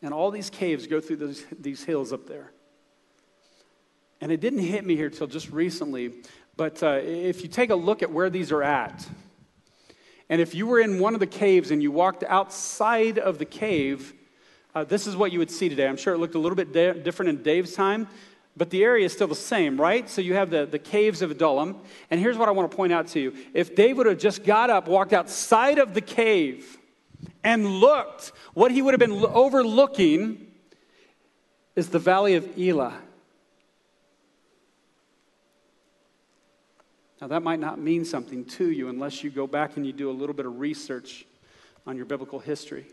And 0.02 0.14
all 0.14 0.32
these 0.32 0.50
caves 0.50 0.88
go 0.88 1.00
through 1.00 1.18
those, 1.18 1.46
these 1.60 1.84
hills 1.84 2.12
up 2.12 2.28
there. 2.28 2.52
And 4.20 4.32
it 4.32 4.40
didn't 4.40 4.60
hit 4.60 4.86
me 4.86 4.96
here 4.96 5.10
till 5.10 5.28
just 5.28 5.50
recently, 5.52 6.14
but 6.56 6.82
uh, 6.84 7.00
if 7.04 7.42
you 7.44 7.50
take 7.50 7.70
a 7.70 7.76
look 7.76 8.04
at 8.04 8.12
where 8.12 8.30
these 8.30 8.52
are 8.52 8.64
at, 8.64 9.08
and 10.30 10.40
if 10.40 10.56
you 10.56 10.66
were 10.66 10.80
in 10.80 11.00
one 11.00 11.14
of 11.14 11.20
the 11.20 11.28
caves 11.28 11.72
and 11.72 11.82
you 11.82 11.92
walked 11.92 12.24
outside 12.24 13.20
of 13.20 13.38
the 13.38 13.46
cave, 13.46 14.14
uh, 14.74 14.84
this 14.84 15.08
is 15.08 15.16
what 15.16 15.32
you 15.32 15.40
would 15.40 15.52
see 15.52 15.70
today. 15.70 15.88
I'm 15.88 15.98
sure 15.98 16.14
it 16.14 16.20
looked 16.20 16.36
a 16.36 16.40
little 16.40 16.56
bit 16.56 16.72
da- 16.72 16.94
different 16.94 17.30
in 17.30 17.44
Dave's 17.44 17.74
time, 17.74 18.08
but 18.56 18.70
the 18.70 18.84
area 18.84 19.06
is 19.06 19.14
still 19.14 19.28
the 19.28 19.36
same, 19.36 19.80
right? 19.80 20.10
So 20.10 20.22
you 20.22 20.36
have 20.36 20.50
the, 20.50 20.66
the 20.66 20.80
caves 20.80 21.22
of 21.22 21.32
Adullam. 21.32 21.78
And 22.10 22.20
here's 22.20 22.38
what 22.38 22.48
I 22.48 22.52
want 22.52 22.72
to 22.72 22.78
point 22.78 22.94
out 22.94 23.08
to 23.08 23.20
you. 23.20 23.34
If 23.54 23.76
Dave 23.76 23.98
would 23.98 24.08
have 24.08 24.20
just 24.20 24.44
got 24.44 24.70
up, 24.70 24.88
walked 24.88 25.14
outside 25.14 25.80
of 25.80 25.94
the 25.94 26.02
cave, 26.02 26.78
and 27.44 27.66
looked, 27.66 28.32
what 28.54 28.72
he 28.72 28.82
would 28.82 28.94
have 28.94 29.00
been 29.00 29.26
overlooking 29.26 30.48
is 31.76 31.90
the 31.90 32.00
valley 32.00 32.36
of 32.36 32.58
Elah. 32.58 32.94
Now, 37.20 37.28
that 37.28 37.44
might 37.44 37.60
not 37.60 37.80
mean 37.80 38.04
something 38.04 38.46
to 38.46 38.72
you 38.72 38.90
unless 38.90 39.24
you 39.24 39.30
go 39.30 39.46
back 39.46 39.78
and 39.78 39.86
you 39.86 39.94
do 39.94 40.10
a 40.10 40.12
little 40.12 40.34
bit 40.34 40.48
of 40.48 40.60
research 40.60 41.26
on 41.86 41.96
your 41.96 42.06
biblical 42.06 42.40
history. 42.40 42.86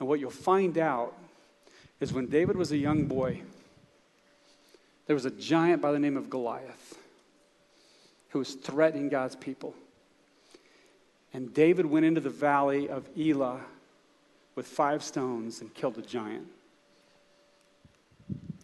And 0.00 0.08
what 0.08 0.18
you'll 0.18 0.30
find 0.30 0.76
out 0.76 1.14
is 2.00 2.12
when 2.12 2.26
David 2.26 2.56
was 2.56 2.72
a 2.72 2.76
young 2.76 3.04
boy, 3.04 3.42
there 5.06 5.14
was 5.14 5.24
a 5.24 5.30
giant 5.30 5.80
by 5.80 5.92
the 5.92 6.00
name 6.00 6.16
of 6.16 6.28
Goliath 6.28 6.98
who 8.30 8.40
was 8.40 8.54
threatening 8.54 9.08
God's 9.08 9.36
people. 9.36 9.74
And 11.34 11.52
David 11.54 11.86
went 11.86 12.04
into 12.04 12.20
the 12.20 12.30
valley 12.30 12.88
of 12.88 13.08
Elah 13.18 13.60
with 14.54 14.66
five 14.66 15.02
stones 15.02 15.60
and 15.60 15.72
killed 15.72 15.94
the 15.94 16.02
giant. 16.02 16.46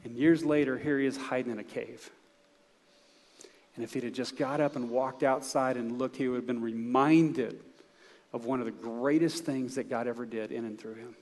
And 0.05 0.15
years 0.15 0.45
later, 0.45 0.79
here 0.79 0.99
he 0.99 1.07
is 1.07 1.17
hiding 1.17 1.53
in 1.53 1.59
a 1.59 1.65
cave. 1.65 2.11
And 3.75 3.85
if 3.85 3.95
he'd 3.95 4.05
have 4.05 4.13
just 4.13 4.37
got 4.37 4.61
up 4.61 4.77
and 4.77 4.91
walked 4.91 5.23
outside 5.23 5.77
and 5.77 5.99
looked, 5.99 6.17
he 6.17 6.29
would 6.29 6.37
have 6.37 6.47
been 6.47 6.61
reminded 6.61 7.61
of 8.33 8.45
one 8.45 8.61
of 8.61 8.67
the 8.67 8.73
greatest 8.73 9.45
things 9.45 9.77
that 9.77 9.89
God 9.89 10.07
ever 10.07 10.27
did 10.27 10.53
in 10.53 10.65
and 10.65 10.79
through 10.79 10.95
him. 10.95 11.17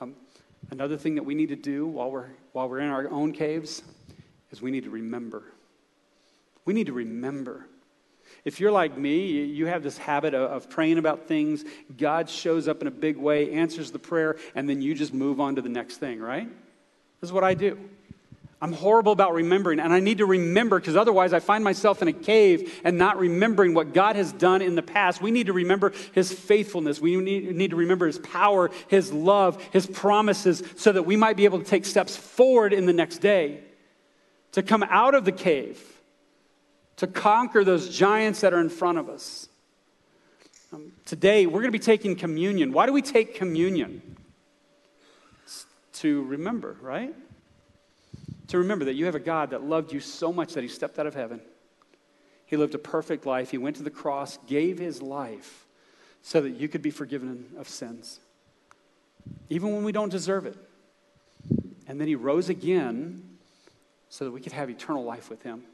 Um, 0.00 0.14
another 0.70 0.96
thing 0.96 1.16
that 1.16 1.24
we 1.24 1.34
need 1.34 1.48
to 1.48 1.56
do 1.56 1.86
while 1.86 2.10
we're, 2.10 2.28
while 2.52 2.68
we're 2.68 2.80
in 2.80 2.88
our 2.88 3.10
own 3.10 3.32
caves 3.32 3.82
is 4.50 4.62
we 4.62 4.70
need 4.70 4.84
to 4.84 4.90
remember. 4.90 5.42
We 6.64 6.72
need 6.72 6.86
to 6.86 6.92
remember. 6.92 7.66
If 8.44 8.60
you're 8.60 8.72
like 8.72 8.96
me, 8.96 9.44
you 9.44 9.66
have 9.66 9.82
this 9.82 9.98
habit 9.98 10.34
of, 10.34 10.68
praying 10.68 10.98
about 10.98 11.26
things, 11.26 11.64
God 11.96 12.28
shows 12.28 12.68
up 12.68 12.80
in 12.80 12.86
a 12.86 12.90
big 12.90 13.16
way, 13.16 13.52
answers 13.52 13.90
the 13.90 13.98
prayer, 13.98 14.36
and 14.54 14.68
then 14.68 14.82
you 14.82 14.94
just 14.94 15.14
move 15.14 15.40
on 15.40 15.56
to 15.56 15.62
the 15.62 15.68
next 15.68 15.96
thing, 15.96 16.20
right? 16.20 16.48
This 17.20 17.28
is 17.28 17.32
what 17.32 17.44
I 17.44 17.54
do. 17.54 17.78
I'm 18.60 18.72
horrible 18.72 19.12
about 19.12 19.34
remembering, 19.34 19.78
and 19.78 19.92
I 19.92 20.00
need 20.00 20.18
to 20.18 20.26
remember 20.26 20.78
because 20.80 20.96
otherwise 20.96 21.34
I 21.34 21.40
find 21.40 21.62
myself 21.62 22.00
in 22.00 22.08
a 22.08 22.14
cave 22.14 22.80
and 22.82 22.96
not 22.96 23.18
remembering 23.18 23.74
what 23.74 23.92
God 23.92 24.16
has 24.16 24.32
done 24.32 24.62
in 24.62 24.74
the 24.74 24.82
past. 24.82 25.20
We 25.20 25.30
need 25.30 25.48
to 25.48 25.52
remember 25.52 25.92
His 26.12 26.32
faithfulness. 26.32 26.98
We 26.98 27.16
need 27.16 27.70
to 27.70 27.76
remember 27.76 28.06
His 28.06 28.18
power, 28.18 28.70
His 28.88 29.12
love, 29.12 29.62
His 29.72 29.86
promises, 29.86 30.62
so 30.76 30.92
that 30.92 31.02
we 31.02 31.14
might 31.14 31.36
be 31.36 31.44
able 31.44 31.58
to 31.58 31.64
take 31.64 31.84
steps 31.84 32.16
forward 32.16 32.72
in 32.72 32.86
the 32.86 32.94
next 32.94 33.18
day 33.18 33.60
to 34.52 34.62
come 34.62 34.82
out 34.84 35.14
of 35.14 35.26
the 35.26 35.32
cave, 35.32 35.82
to 36.96 37.06
conquer 37.06 37.64
those 37.64 37.94
giants 37.94 38.40
that 38.40 38.52
are 38.52 38.60
in 38.60 38.68
front 38.68 38.98
of 38.98 39.08
us. 39.08 39.48
Um, 40.72 40.92
today, 41.04 41.46
we're 41.46 41.60
going 41.60 41.72
to 41.72 41.78
be 41.78 41.78
taking 41.78 42.16
communion. 42.16 42.72
Why 42.72 42.86
do 42.86 42.92
we 42.92 43.02
take 43.02 43.34
communion? 43.34 44.16
It's 45.44 45.66
to 45.94 46.22
remember, 46.24 46.76
right? 46.80 47.14
to 48.48 48.58
remember 48.58 48.84
that 48.84 48.94
you 48.94 49.06
have 49.06 49.14
a 49.14 49.20
God 49.20 49.50
that 49.50 49.64
loved 49.64 49.92
you 49.92 50.00
so 50.00 50.32
much 50.32 50.54
that 50.54 50.62
he 50.62 50.68
stepped 50.68 50.98
out 50.98 51.06
of 51.06 51.14
heaven. 51.14 51.40
He 52.46 52.56
lived 52.56 52.74
a 52.74 52.78
perfect 52.78 53.26
life. 53.26 53.50
He 53.50 53.58
went 53.58 53.76
to 53.76 53.82
the 53.82 53.90
cross, 53.90 54.38
gave 54.46 54.78
his 54.78 55.02
life 55.02 55.66
so 56.22 56.40
that 56.40 56.50
you 56.50 56.68
could 56.68 56.82
be 56.82 56.90
forgiven 56.90 57.46
of 57.58 57.68
sins, 57.68 58.20
even 59.48 59.74
when 59.74 59.84
we 59.84 59.92
don't 59.92 60.08
deserve 60.08 60.46
it. 60.46 60.56
And 61.86 62.00
then 62.00 62.08
he 62.08 62.14
rose 62.14 62.48
again 62.48 63.38
so 64.08 64.24
that 64.24 64.30
we 64.30 64.40
could 64.40 64.52
have 64.52 64.70
eternal 64.70 65.04
life 65.04 65.28
with 65.28 65.42
him. 65.42 65.64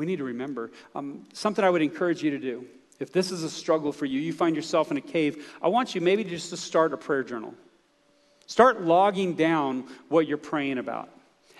We 0.00 0.06
need 0.06 0.16
to 0.16 0.24
remember 0.24 0.70
um, 0.94 1.26
something 1.34 1.62
I 1.62 1.68
would 1.68 1.82
encourage 1.82 2.22
you 2.22 2.30
to 2.30 2.38
do. 2.38 2.64
If 3.00 3.12
this 3.12 3.30
is 3.30 3.42
a 3.42 3.50
struggle 3.50 3.92
for 3.92 4.06
you, 4.06 4.18
you 4.18 4.32
find 4.32 4.56
yourself 4.56 4.90
in 4.90 4.96
a 4.96 5.02
cave, 5.02 5.54
I 5.60 5.68
want 5.68 5.94
you 5.94 6.00
maybe 6.00 6.24
just 6.24 6.48
to 6.48 6.56
start 6.56 6.94
a 6.94 6.96
prayer 6.96 7.22
journal. 7.22 7.52
Start 8.46 8.80
logging 8.80 9.34
down 9.34 9.84
what 10.08 10.26
you're 10.26 10.38
praying 10.38 10.78
about. 10.78 11.10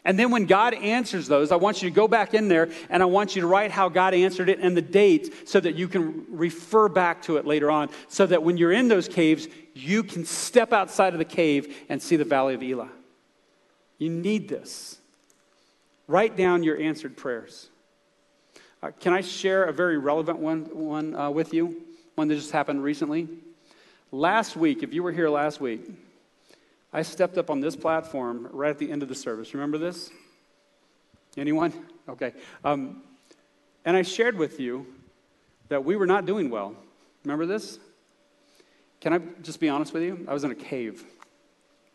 And 0.06 0.18
then 0.18 0.30
when 0.30 0.46
God 0.46 0.72
answers 0.72 1.28
those, 1.28 1.52
I 1.52 1.56
want 1.56 1.82
you 1.82 1.90
to 1.90 1.94
go 1.94 2.08
back 2.08 2.32
in 2.32 2.48
there 2.48 2.70
and 2.88 3.02
I 3.02 3.06
want 3.06 3.36
you 3.36 3.42
to 3.42 3.46
write 3.46 3.72
how 3.72 3.90
God 3.90 4.14
answered 4.14 4.48
it 4.48 4.58
and 4.58 4.74
the 4.74 4.80
date 4.80 5.46
so 5.46 5.60
that 5.60 5.74
you 5.74 5.86
can 5.86 6.24
refer 6.30 6.88
back 6.88 7.20
to 7.24 7.36
it 7.36 7.44
later 7.44 7.70
on. 7.70 7.90
So 8.08 8.24
that 8.24 8.42
when 8.42 8.56
you're 8.56 8.72
in 8.72 8.88
those 8.88 9.06
caves, 9.06 9.48
you 9.74 10.02
can 10.02 10.24
step 10.24 10.72
outside 10.72 11.12
of 11.12 11.18
the 11.18 11.26
cave 11.26 11.76
and 11.90 12.00
see 12.00 12.16
the 12.16 12.24
valley 12.24 12.54
of 12.54 12.62
Elah. 12.62 12.88
You 13.98 14.08
need 14.08 14.48
this. 14.48 14.96
Write 16.08 16.38
down 16.38 16.62
your 16.62 16.80
answered 16.80 17.18
prayers. 17.18 17.69
Uh, 18.82 18.90
can 18.98 19.12
I 19.12 19.20
share 19.20 19.64
a 19.64 19.72
very 19.72 19.98
relevant 19.98 20.38
one, 20.38 20.64
one 20.72 21.14
uh, 21.14 21.30
with 21.30 21.52
you? 21.52 21.82
One 22.14 22.28
that 22.28 22.36
just 22.36 22.50
happened 22.50 22.82
recently? 22.82 23.28
Last 24.10 24.56
week, 24.56 24.82
if 24.82 24.94
you 24.94 25.02
were 25.02 25.12
here 25.12 25.28
last 25.28 25.60
week, 25.60 25.82
I 26.92 27.02
stepped 27.02 27.36
up 27.36 27.50
on 27.50 27.60
this 27.60 27.76
platform 27.76 28.48
right 28.50 28.70
at 28.70 28.78
the 28.78 28.90
end 28.90 29.02
of 29.02 29.08
the 29.08 29.14
service. 29.14 29.52
Remember 29.54 29.76
this? 29.76 30.10
Anyone? 31.36 31.72
Okay. 32.08 32.32
Um, 32.64 33.02
and 33.84 33.96
I 33.96 34.02
shared 34.02 34.36
with 34.36 34.58
you 34.58 34.86
that 35.68 35.84
we 35.84 35.94
were 35.94 36.06
not 36.06 36.26
doing 36.26 36.50
well. 36.50 36.74
Remember 37.24 37.46
this? 37.46 37.78
Can 39.00 39.12
I 39.12 39.20
just 39.42 39.60
be 39.60 39.68
honest 39.68 39.92
with 39.92 40.02
you? 40.02 40.24
I 40.26 40.32
was 40.32 40.42
in 40.42 40.50
a 40.50 40.56
cave. 40.56 41.04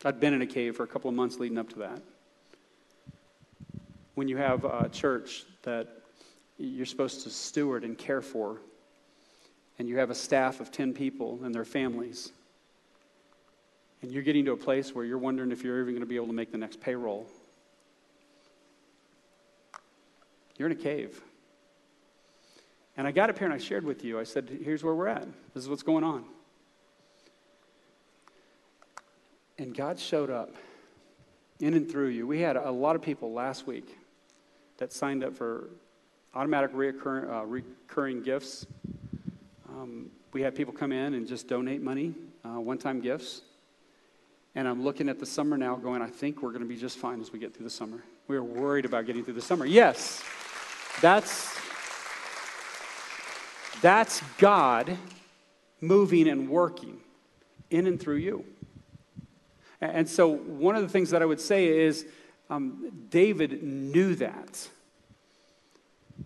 I'd 0.05 0.19
been 0.19 0.33
in 0.33 0.41
a 0.43 0.47
cave 0.47 0.75
for 0.75 0.83
a 0.83 0.87
couple 0.87 1.09
of 1.09 1.15
months 1.15 1.39
leading 1.39 1.57
up 1.57 1.69
to 1.69 1.79
that. 1.79 2.01
When 4.13 4.27
you 4.27 4.37
have 4.37 4.63
a 4.63 4.87
church 4.87 5.43
that 5.63 6.04
you're 6.57 6.85
supposed 6.85 7.23
to 7.23 7.29
steward 7.29 7.83
and 7.83 7.97
care 7.97 8.21
for, 8.21 8.61
and 9.77 9.89
you 9.89 9.97
have 9.97 10.09
a 10.09 10.15
staff 10.15 10.59
of 10.59 10.71
10 10.71 10.93
people 10.93 11.39
and 11.43 11.53
their 11.53 11.65
families, 11.65 12.31
and 14.01 14.11
you're 14.11 14.23
getting 14.23 14.45
to 14.45 14.51
a 14.51 14.57
place 14.57 14.93
where 14.93 15.03
you're 15.03 15.17
wondering 15.17 15.51
if 15.51 15.63
you're 15.63 15.81
even 15.81 15.93
going 15.93 16.01
to 16.01 16.07
be 16.07 16.15
able 16.15 16.27
to 16.27 16.33
make 16.33 16.51
the 16.51 16.57
next 16.57 16.79
payroll. 16.79 17.27
You're 20.57 20.69
in 20.69 20.77
a 20.77 20.81
cave. 20.81 21.21
And 22.97 23.05
I 23.05 23.11
got 23.11 23.29
up 23.29 23.37
here 23.37 23.45
and 23.45 23.53
I 23.53 23.57
shared 23.57 23.83
with 23.83 24.05
you. 24.05 24.19
I 24.19 24.23
said, 24.23 24.49
here's 24.63 24.83
where 24.83 24.95
we're 24.95 25.07
at. 25.07 25.27
This 25.53 25.63
is 25.63 25.69
what's 25.69 25.83
going 25.83 26.03
on. 26.03 26.23
And 29.57 29.75
God 29.75 29.99
showed 29.99 30.29
up 30.29 30.53
in 31.59 31.73
and 31.73 31.89
through 31.89 32.09
you. 32.09 32.27
We 32.27 32.39
had 32.39 32.55
a 32.55 32.71
lot 32.71 32.95
of 32.95 33.01
people 33.01 33.33
last 33.33 33.67
week 33.67 33.97
that 34.77 34.93
signed 34.93 35.23
up 35.23 35.33
for 35.33 35.69
automatic 36.35 36.73
reoccurring, 36.73 37.31
uh, 37.31 37.45
recurring 37.45 38.21
gifts. 38.21 38.67
Um, 39.69 40.11
we 40.33 40.41
had 40.41 40.53
people 40.53 40.73
come 40.73 40.91
in 40.91 41.13
and 41.13 41.25
just 41.27 41.47
donate 41.47 41.81
money, 41.81 42.13
uh, 42.43 42.59
one 42.59 42.77
time 42.77 42.99
gifts. 42.99 43.41
And 44.53 44.67
I'm 44.67 44.83
looking 44.83 45.09
at 45.09 45.19
the 45.19 45.25
summer 45.25 45.57
now 45.57 45.75
going, 45.75 46.01
I 46.01 46.07
think 46.07 46.41
we're 46.41 46.49
going 46.49 46.61
to 46.61 46.67
be 46.67 46.77
just 46.77 46.97
fine 46.97 47.21
as 47.21 47.31
we 47.31 47.39
get 47.39 47.55
through 47.55 47.63
the 47.63 47.69
summer. 47.69 48.03
We 48.27 48.35
are 48.35 48.43
worried 48.43 48.85
about 48.85 49.05
getting 49.05 49.23
through 49.23 49.35
the 49.35 49.41
summer. 49.41 49.65
Yes, 49.65 50.23
that's, 51.01 51.57
that's 53.81 54.21
God 54.37 54.97
moving 55.79 56.27
and 56.27 56.49
working 56.49 56.99
in 57.69 57.87
and 57.87 57.99
through 57.99 58.17
you. 58.17 58.45
And 59.81 60.07
so, 60.07 60.29
one 60.29 60.75
of 60.75 60.81
the 60.81 60.89
things 60.89 61.11
that 61.11 61.21
I 61.21 61.25
would 61.25 61.41
say 61.41 61.67
is 61.67 62.05
um, 62.49 62.91
David 63.09 63.61
knew 63.61 64.15
that. 64.15 64.67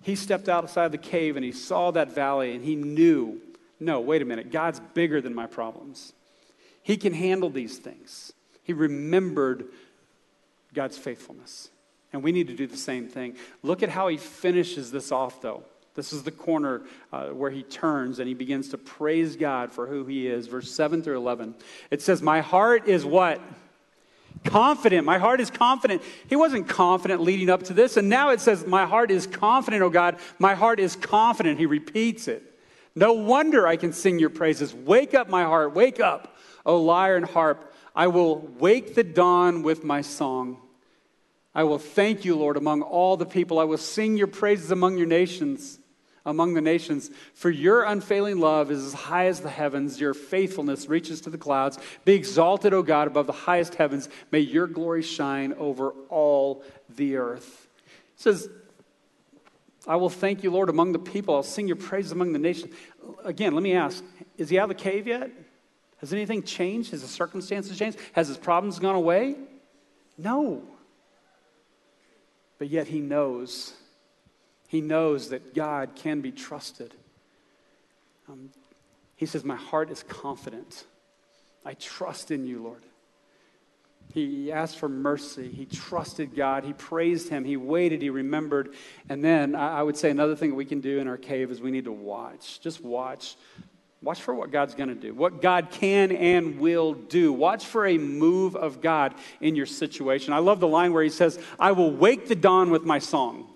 He 0.02 0.15
stepped 0.15 0.49
outside 0.49 0.91
the 0.91 0.97
cave 0.97 1.36
and 1.36 1.43
he 1.43 1.52
saw 1.52 1.91
that 1.91 2.13
valley 2.13 2.54
and 2.54 2.63
he 2.63 2.75
knew 2.75 3.41
no, 3.80 4.02
wait 4.02 4.21
a 4.21 4.25
minute, 4.25 4.52
God's 4.52 4.80
bigger 4.93 5.21
than 5.21 5.34
my 5.34 5.47
problems. 5.47 6.13
He 6.84 6.97
can 6.97 7.13
handle 7.13 7.49
these 7.49 7.78
things. 7.78 8.34
He 8.63 8.73
remembered 8.73 9.65
God's 10.73 10.97
faithfulness. 10.97 11.69
And 12.12 12.23
we 12.23 12.32
need 12.32 12.47
to 12.47 12.56
do 12.56 12.67
the 12.67 12.78
same 12.78 13.08
thing. 13.08 13.36
Look 13.63 13.84
at 13.84 13.89
how 13.89 14.08
he 14.08 14.17
finishes 14.17 14.91
this 14.91 15.12
off, 15.12 15.41
though. 15.41 15.63
This 15.95 16.12
is 16.12 16.23
the 16.23 16.32
corner 16.32 16.82
uh, 17.13 17.28
where 17.28 17.52
he 17.52 17.63
turns 17.63 18.19
and 18.19 18.28
he 18.28 18.34
begins 18.34 18.69
to 18.69 18.78
praise 18.78 19.36
God 19.36 19.71
for 19.71 19.88
who 19.88 20.06
he 20.06 20.28
is. 20.28 20.47
Verse 20.47 20.71
7 20.71 21.02
through 21.02 21.17
11. 21.17 21.56
It 21.91 22.02
says, 22.02 22.21
My 22.21 22.41
heart 22.41 22.88
is 22.88 23.06
what? 23.06 23.41
Confident. 24.46 25.06
My 25.06 25.18
heart 25.18 25.42
is 25.42 25.50
confident. 25.50 26.02
He 26.28 26.36
wasn't 26.36 26.68
confident 26.68 27.22
leading 27.22 27.50
up 27.50 27.63
to 27.63 27.74
this. 27.74 27.98
And 27.98 28.10
now 28.10 28.30
it 28.30 28.39
says, 28.39 28.65
My 28.65 28.86
heart 28.86 29.12
is 29.12 29.28
confident, 29.28 29.84
oh 29.84 29.89
God. 29.89 30.18
My 30.39 30.56
heart 30.56 30.80
is 30.80 30.96
confident. 30.96 31.60
He 31.60 31.65
repeats 31.65 32.28
it. 32.28 32.44
No 32.96 33.13
wonder 33.13 33.68
I 33.68 33.76
can 33.76 33.94
sing 33.94 34.20
your 34.20 34.30
praises. 34.30 34.74
Wake 34.74 35.13
up, 35.13 35.30
my 35.30 35.44
heart. 35.44 35.74
Wake 35.74 36.00
up, 36.00 36.36
O 36.65 36.82
lyre 36.82 37.18
and 37.18 37.26
harp. 37.26 37.74
I 37.96 38.08
will 38.08 38.39
wake 38.60 38.96
the 38.96 39.04
dawn 39.04 39.62
with 39.62 39.84
my 39.84 40.02
song. 40.02 40.58
I 41.54 41.63
will 41.63 41.80
thank 41.80 42.26
you, 42.26 42.36
Lord, 42.36 42.58
among 42.58 42.82
all 42.82 43.18
the 43.18 43.26
people. 43.26 43.60
I 43.60 43.63
will 43.63 43.78
sing 43.78 44.18
your 44.18 44.28
praises 44.28 44.72
among 44.72 44.98
your 44.98 45.08
nations, 45.08 45.79
among 46.30 46.54
the 46.54 46.62
nations. 46.62 47.10
For 47.34 47.50
your 47.50 47.84
unfailing 47.84 48.39
love 48.39 48.72
is 48.72 48.86
as 48.86 48.94
high 48.94 49.26
as 49.26 49.42
the 49.42 49.50
heavens. 49.50 50.00
Your 50.00 50.13
faithfulness 50.13 50.88
reaches 50.88 51.22
to 51.22 51.30
the 51.30 51.38
clouds. 51.38 51.80
Be 52.06 52.13
exalted, 52.13 52.74
O 52.74 52.84
God, 52.84 53.08
above 53.08 53.28
the 53.28 53.34
highest 53.34 53.76
heavens. 53.76 54.08
May 54.32 54.39
your 54.39 54.68
glory 54.68 55.02
shine 55.02 55.54
over 55.54 55.92
all 56.10 56.63
the 56.96 57.18
earth. 57.18 57.68
It 58.15 58.22
says, 58.22 58.50
I 59.88 59.96
will 59.96 60.10
thank 60.10 60.44
you, 60.44 60.52
Lord, 60.52 60.70
among 60.70 60.92
the 60.92 61.00
people. 61.00 61.36
I'll 61.36 61.44
sing 61.44 61.68
your 61.68 61.78
praise 61.78 62.12
among 62.12 62.32
the 62.32 62.39
nations. 62.39 62.74
Again, 63.26 63.54
let 63.54 63.63
me 63.63 63.74
ask 63.74 64.04
is 64.38 64.50
he 64.50 64.60
out 64.60 64.70
of 64.70 64.78
the 64.78 64.84
cave 64.84 65.08
yet? 65.08 65.32
Has 65.98 66.13
anything 66.13 66.44
changed? 66.44 66.92
Has 66.92 67.02
the 67.02 67.08
circumstances 67.08 67.78
changed? 67.78 67.98
Has 68.13 68.28
his 68.28 68.38
problems 68.38 68.80
gone 68.80 68.96
away? 68.96 69.36
No. 70.18 70.62
But 72.58 72.70
yet 72.70 72.88
he 72.88 73.00
knows. 73.00 73.74
He 74.69 74.82
knows 74.82 75.29
that 75.29 75.55
God 75.55 75.95
can 75.95 76.21
be 76.21 76.32
trusted. 76.32 76.93
Um, 78.29 78.51
he 79.15 79.25
says, 79.25 79.43
My 79.43 79.55
heart 79.55 79.89
is 79.89 80.03
confident. 80.03 80.86
I 81.65 81.73
trust 81.73 82.29
in 82.29 82.45
you, 82.45 82.62
Lord. 82.62 82.84
He 84.13 84.51
asked 84.51 84.77
for 84.77 84.88
mercy. 84.88 85.49
He 85.49 85.65
trusted 85.65 86.36
God. 86.36 86.63
He 86.63 86.73
praised 86.73 87.29
Him. 87.29 87.45
He 87.45 87.58
waited. 87.58 88.03
He 88.03 88.12
remembered. 88.12 88.75
And 89.10 89.23
then 89.23 89.55
I 89.55 89.82
would 89.82 89.97
say 89.97 90.12
another 90.12 90.36
thing 90.36 90.53
we 90.53 90.65
can 90.65 90.82
do 90.82 90.99
in 90.99 91.08
our 91.08 91.17
cave 91.17 91.49
is 91.49 91.60
we 91.62 91.71
need 91.71 91.86
to 91.86 91.91
watch. 91.91 92.62
Just 92.62 92.84
watch. 92.84 93.38
Watch 94.03 94.21
for 94.21 94.36
what 94.36 94.51
God's 94.51 94.75
going 94.75 94.89
to 94.89 94.95
do, 94.95 95.15
what 95.15 95.41
God 95.41 95.71
can 95.71 96.12
and 96.12 96.60
will 96.60 96.93
do. 96.93 97.34
Watch 97.34 97.65
for 97.65 97.88
a 97.88 97.97
move 97.97 98.55
of 98.55 98.82
God 98.82 99.15
in 99.41 99.55
your 99.55 99.65
situation. 99.65 100.32
I 100.32 100.38
love 100.38 100.60
the 100.60 100.67
line 100.67 100.93
where 100.93 101.03
He 101.03 101.10
says, 101.10 101.39
I 101.60 101.71
will 101.71 101.91
wake 101.91 102.27
the 102.27 102.36
dawn 102.36 102.69
with 102.69 102.84
my 102.84 102.99
song. 102.99 103.51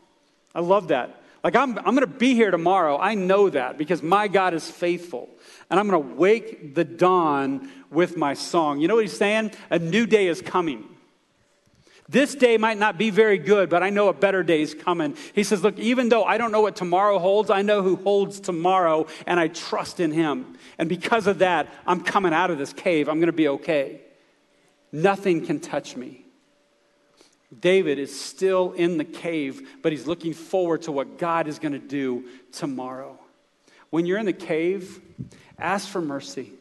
I 0.54 0.62
love 0.62 0.89
that. 0.89 1.22
Like, 1.44 1.56
I'm, 1.56 1.78
I'm 1.80 1.96
going 1.96 2.02
to 2.02 2.08
be 2.08 2.36
here 2.36 2.52
tomorrow. 2.52 2.98
I 2.98 3.16
know 3.16 3.50
that 3.50 3.78
because 3.78 4.02
my 4.02 4.30
God 4.30 4.54
is 4.54 4.70
faithful 4.70 5.30
and 5.70 5.80
I'm 5.80 5.89
going 5.89 6.02
to 6.02 6.16
wake 6.16 6.74
the 6.74 6.86
dawn 6.86 7.70
with 7.89 8.16
my 8.16 8.34
song. 8.34 8.80
You 8.80 8.88
know 8.88 8.96
what 8.96 9.04
he's 9.04 9.18
saying? 9.18 9.52
A 9.70 9.80
new 9.80 10.06
day 10.06 10.28
is 10.28 10.42
coming. 10.42 10.86
This 12.08 12.36
day 12.36 12.58
might 12.58 12.78
not 12.78 12.98
be 12.98 13.10
very 13.10 13.38
good, 13.38 13.70
but 13.70 13.82
I 13.82 13.89
know 13.89 14.10
a 14.10 14.13
better 14.13 14.44
day 14.44 14.62
is 14.62 14.74
coming. 14.74 15.16
He 15.34 15.44
says, 15.44 15.63
Look, 15.63 15.80
even 15.80 16.10
though 16.10 16.24
I 16.24 16.38
don't 16.38 16.52
know 16.52 16.62
what 16.62 16.76
tomorrow 16.76 17.18
holds, 17.18 17.50
I 17.50 17.62
know 17.62 17.82
who 17.82 17.96
holds 17.96 18.39
tomorrow, 18.39 19.08
and 19.26 19.39
I 19.39 19.48
trust 19.48 20.00
in 20.00 20.12
him. 20.12 20.58
And 20.78 20.89
because 20.89 21.28
of 21.28 21.39
that, 21.39 21.74
I'm 21.88 22.02
coming 22.02 22.34
out 22.34 22.52
of 22.52 22.58
this 22.58 22.74
cave. 22.74 23.08
I'm 23.08 23.20
going 23.20 23.28
to 23.28 23.34
be 23.34 23.48
okay. 23.48 24.02
Nothing 24.92 25.46
can 25.46 25.60
touch 25.60 25.96
me. 25.96 26.23
David 27.60 28.00
is 28.00 28.18
still 28.20 28.72
in 28.72 28.98
the 28.98 29.04
cave, 29.04 29.68
but 29.82 29.92
he's 29.92 30.08
looking 30.08 30.34
forward 30.34 30.84
to 30.84 30.92
what 30.92 31.18
God 31.18 31.48
is 31.48 31.60
going 31.60 31.74
to 31.74 31.80
do 31.80 32.26
tomorrow. 32.52 33.20
When 33.89 34.06
you're 34.06 34.18
in 34.18 34.26
the 34.26 34.34
cave, 34.34 35.00
Ask 35.63 35.88
for 35.88 36.02
mercy. 36.02 36.52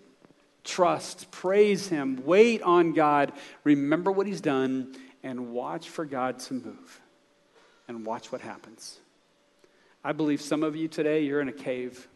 Trust. 0.64 1.30
Praise 1.30 1.88
Him. 1.88 2.22
Wait 2.24 2.62
on 2.62 2.92
God. 2.92 3.32
Remember 3.64 4.12
what 4.12 4.26
He's 4.26 4.40
done 4.40 4.94
and 5.22 5.52
watch 5.52 5.88
for 5.88 6.04
God 6.04 6.38
to 6.40 6.54
move. 6.54 7.00
And 7.88 8.06
watch 8.06 8.30
what 8.30 8.40
happens. 8.40 8.98
I 10.04 10.12
believe 10.12 10.40
some 10.40 10.62
of 10.62 10.76
you 10.76 10.88
today, 10.88 11.24
you're 11.24 11.40
in 11.40 11.48
a 11.48 11.52
cave. 11.52 12.08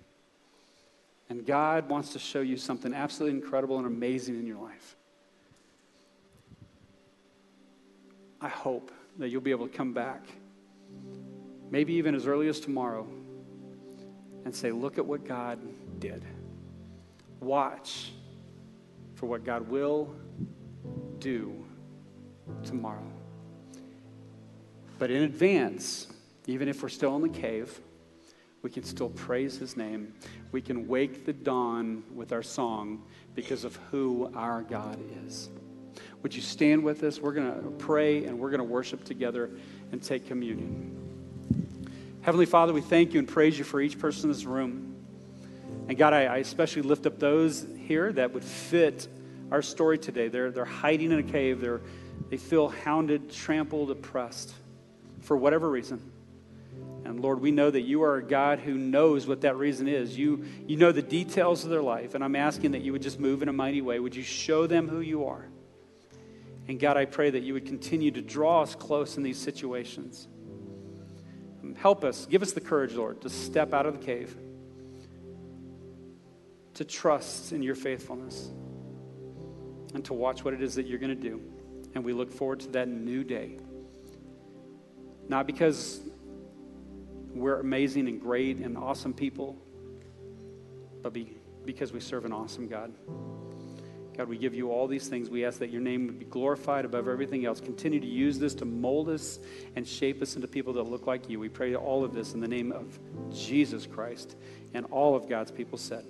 And 1.29 1.45
God 1.45 1.89
wants 1.89 2.13
to 2.13 2.21
show 2.21 2.41
you 2.41 2.57
something 2.57 2.95
absolutely 2.95 3.39
incredible 3.41 3.79
and 3.79 3.87
amazing 3.87 4.37
in 4.37 4.47
your 4.47 4.63
life. 4.63 4.97
I 8.41 8.49
hope 8.49 8.91
that 9.19 9.29
you'll 9.29 9.41
be 9.41 9.51
able 9.51 9.67
to 9.67 9.77
come 9.77 9.93
back, 9.93 10.27
maybe 11.71 11.95
even 11.95 12.15
as 12.15 12.27
early 12.27 12.49
as 12.49 12.61
tomorrow, 12.61 13.07
and 14.45 14.55
say, 14.55 14.71
Look 14.71 14.99
at 14.99 15.07
what 15.07 15.25
God 15.25 15.59
did. 15.99 16.25
Watch 17.41 18.13
for 19.15 19.27
what 19.27 19.45
God 19.45 19.69
will 19.69 20.15
do 21.19 21.65
tomorrow. 22.63 23.07
But 24.99 25.11
in 25.11 25.23
advance, 25.23 26.09
even 26.47 26.69
if 26.69 26.83
we're 26.83 26.89
still 26.89 27.17
in 27.17 27.23
the 27.23 27.29
cave, 27.29 27.81
we 28.63 28.71
can 28.71 28.83
still 28.83 29.11
praise 29.11 29.57
his 29.59 29.77
name. 29.77 30.15
We 30.53 30.61
can 30.61 30.89
wake 30.89 31.25
the 31.25 31.33
dawn 31.33 32.03
with 32.15 32.33
our 32.33 32.43
song 32.43 33.05
because 33.35 33.65
of 33.65 33.77
who 33.91 34.33
our 34.35 34.63
God 34.63 34.99
is. 35.25 35.51
Would 36.27 36.35
you 36.35 36.43
stand 36.43 36.83
with 36.83 37.05
us? 37.05 37.21
We're 37.21 37.35
going 37.35 37.55
to 37.55 37.71
pray 37.79 38.25
and 38.25 38.41
we're 38.41 38.51
going 38.51 38.59
to 38.59 38.65
worship 38.65 39.05
together 39.05 39.49
and 39.93 40.03
take 40.03 40.27
communion. 40.27 40.91
Heavenly 42.23 42.47
Father, 42.47 42.73
we 42.73 42.81
thank 42.81 43.13
you 43.13 43.21
and 43.21 43.29
praise 43.29 43.57
you 43.57 43.63
for 43.63 43.81
each 43.81 43.97
person 43.97 44.25
in 44.25 44.33
this 44.33 44.45
room. 44.45 44.97
And 45.87 45.97
God, 45.97 46.13
I, 46.15 46.25
I 46.25 46.37
especially 46.39 46.83
lift 46.83 47.07
up 47.07 47.21
those 47.21 47.65
here 47.79 48.13
that 48.15 48.35
would 48.35 48.43
fit 48.43 49.07
our 49.53 49.63
story 49.63 49.99
today. 49.99 50.27
They're, 50.27 50.51
they're 50.51 50.65
hiding 50.65 51.13
in 51.13 51.21
a 51.21 51.23
cave, 51.23 51.61
they're, 51.61 51.81
they 52.29 52.39
feel 52.39 52.71
hounded, 52.71 53.31
trampled, 53.31 53.93
oppressed 53.93 54.53
for 55.21 55.37
whatever 55.37 55.71
reason. 55.71 56.11
And 57.05 57.21
Lord, 57.21 57.41
we 57.41 57.53
know 57.53 57.71
that 57.71 57.83
you 57.83 58.03
are 58.03 58.17
a 58.17 58.23
God 58.25 58.59
who 58.59 58.75
knows 58.75 59.29
what 59.29 59.43
that 59.43 59.55
reason 59.59 59.87
is. 59.87 60.19
You, 60.19 60.45
you 60.67 60.77
know 60.77 60.91
the 60.91 61.03
details 61.03 61.63
of 61.63 61.71
their 61.71 61.83
life. 61.83 62.17
And 62.17 62.25
I'm 62.25 62.35
asking 62.35 62.73
that 62.73 62.83
you 62.83 62.91
would 62.91 63.03
just 63.03 63.21
move 63.21 63.43
in 63.43 63.49
a 63.49 63.53
mighty 63.53 63.81
way. 63.81 64.01
Would 64.01 64.17
you 64.17 64.25
show 64.25 64.67
them 64.67 64.89
who 64.89 64.99
you 64.99 65.27
are? 65.27 65.47
And 66.69 66.81
God, 66.81 66.97
I 66.97 67.05
pray 67.05 67.31
that 67.31 67.43
you 67.43 67.55
would 67.55 67.67
continue 67.67 68.11
to 68.11 68.23
draw 68.23 68.63
us 68.63 68.75
close 68.75 69.17
in 69.17 69.23
these 69.23 69.39
situations. 69.39 70.29
Help 71.77 72.05
us. 72.05 72.27
Give 72.27 72.43
us 72.43 72.53
the 72.53 72.61
courage, 72.61 72.95
Lord, 72.95 73.21
to 73.23 73.29
step 73.29 73.75
out 73.75 73.87
of 73.87 74.01
the 74.01 74.05
cave 74.05 74.37
to 76.77 76.85
trust 76.85 77.53
in 77.53 77.63
your 77.63 77.75
faithfulness 77.75 78.51
and 79.95 80.05
to 80.05 80.13
watch 80.13 80.45
what 80.45 80.53
it 80.53 80.61
is 80.61 80.75
that 80.75 80.87
you're 80.87 80.99
going 80.99 81.09
to 81.09 81.29
do. 81.29 81.41
And 81.95 82.05
we 82.05 82.13
look 82.13 82.31
forward 82.31 82.61
to 82.61 82.69
that 82.73 82.87
new 82.87 83.25
day. 83.25 83.57
Not 85.27 85.47
because 85.47 86.01
we're 87.35 87.61
amazing 87.61 88.09
and 88.09 88.21
great 88.21 88.59
and 88.59 88.77
awesome 88.77 89.15
people, 89.15 89.57
but 91.03 91.15
be, 91.15 91.39
because 91.65 91.95
we 91.95 92.01
serve 92.01 92.27
an 92.27 92.33
awesome 92.33 92.69
God. 92.69 92.93
God, 94.17 94.29
we 94.29 94.39
give 94.39 94.55
you 94.55 94.71
all 94.71 94.87
these 94.87 95.09
things. 95.09 95.29
We 95.29 95.45
ask 95.45 95.59
that 95.59 95.71
your 95.71 95.83
name 95.83 96.07
would 96.07 96.19
be 96.19 96.25
glorified 96.25 96.85
above 96.85 97.07
everything 97.07 97.45
else. 97.45 97.61
Continue 97.61 98.01
to 98.01 98.07
use 98.07 98.39
this 98.39 98.55
to 98.55 98.65
mold 98.65 99.11
us 99.11 99.39
and 99.77 99.87
shape 99.87 100.23
us 100.23 100.37
into 100.37 100.49
people 100.49 100.73
that 100.75 100.85
look 100.85 101.07
like 101.07 101.29
you. 101.29 101.39
We 101.39 101.51
pray 101.51 101.75
all 101.75 102.03
of 102.03 102.15
this 102.15 102.33
in 102.33 102.41
the 102.41 102.49
name 102.49 102.73
of 102.73 102.99
Jesus 103.31 103.87
Christ 103.87 104.37
and 104.73 104.87
all 104.87 105.15
of 105.15 105.29
God's 105.29 105.51
people 105.51 105.77
said. 105.77 106.07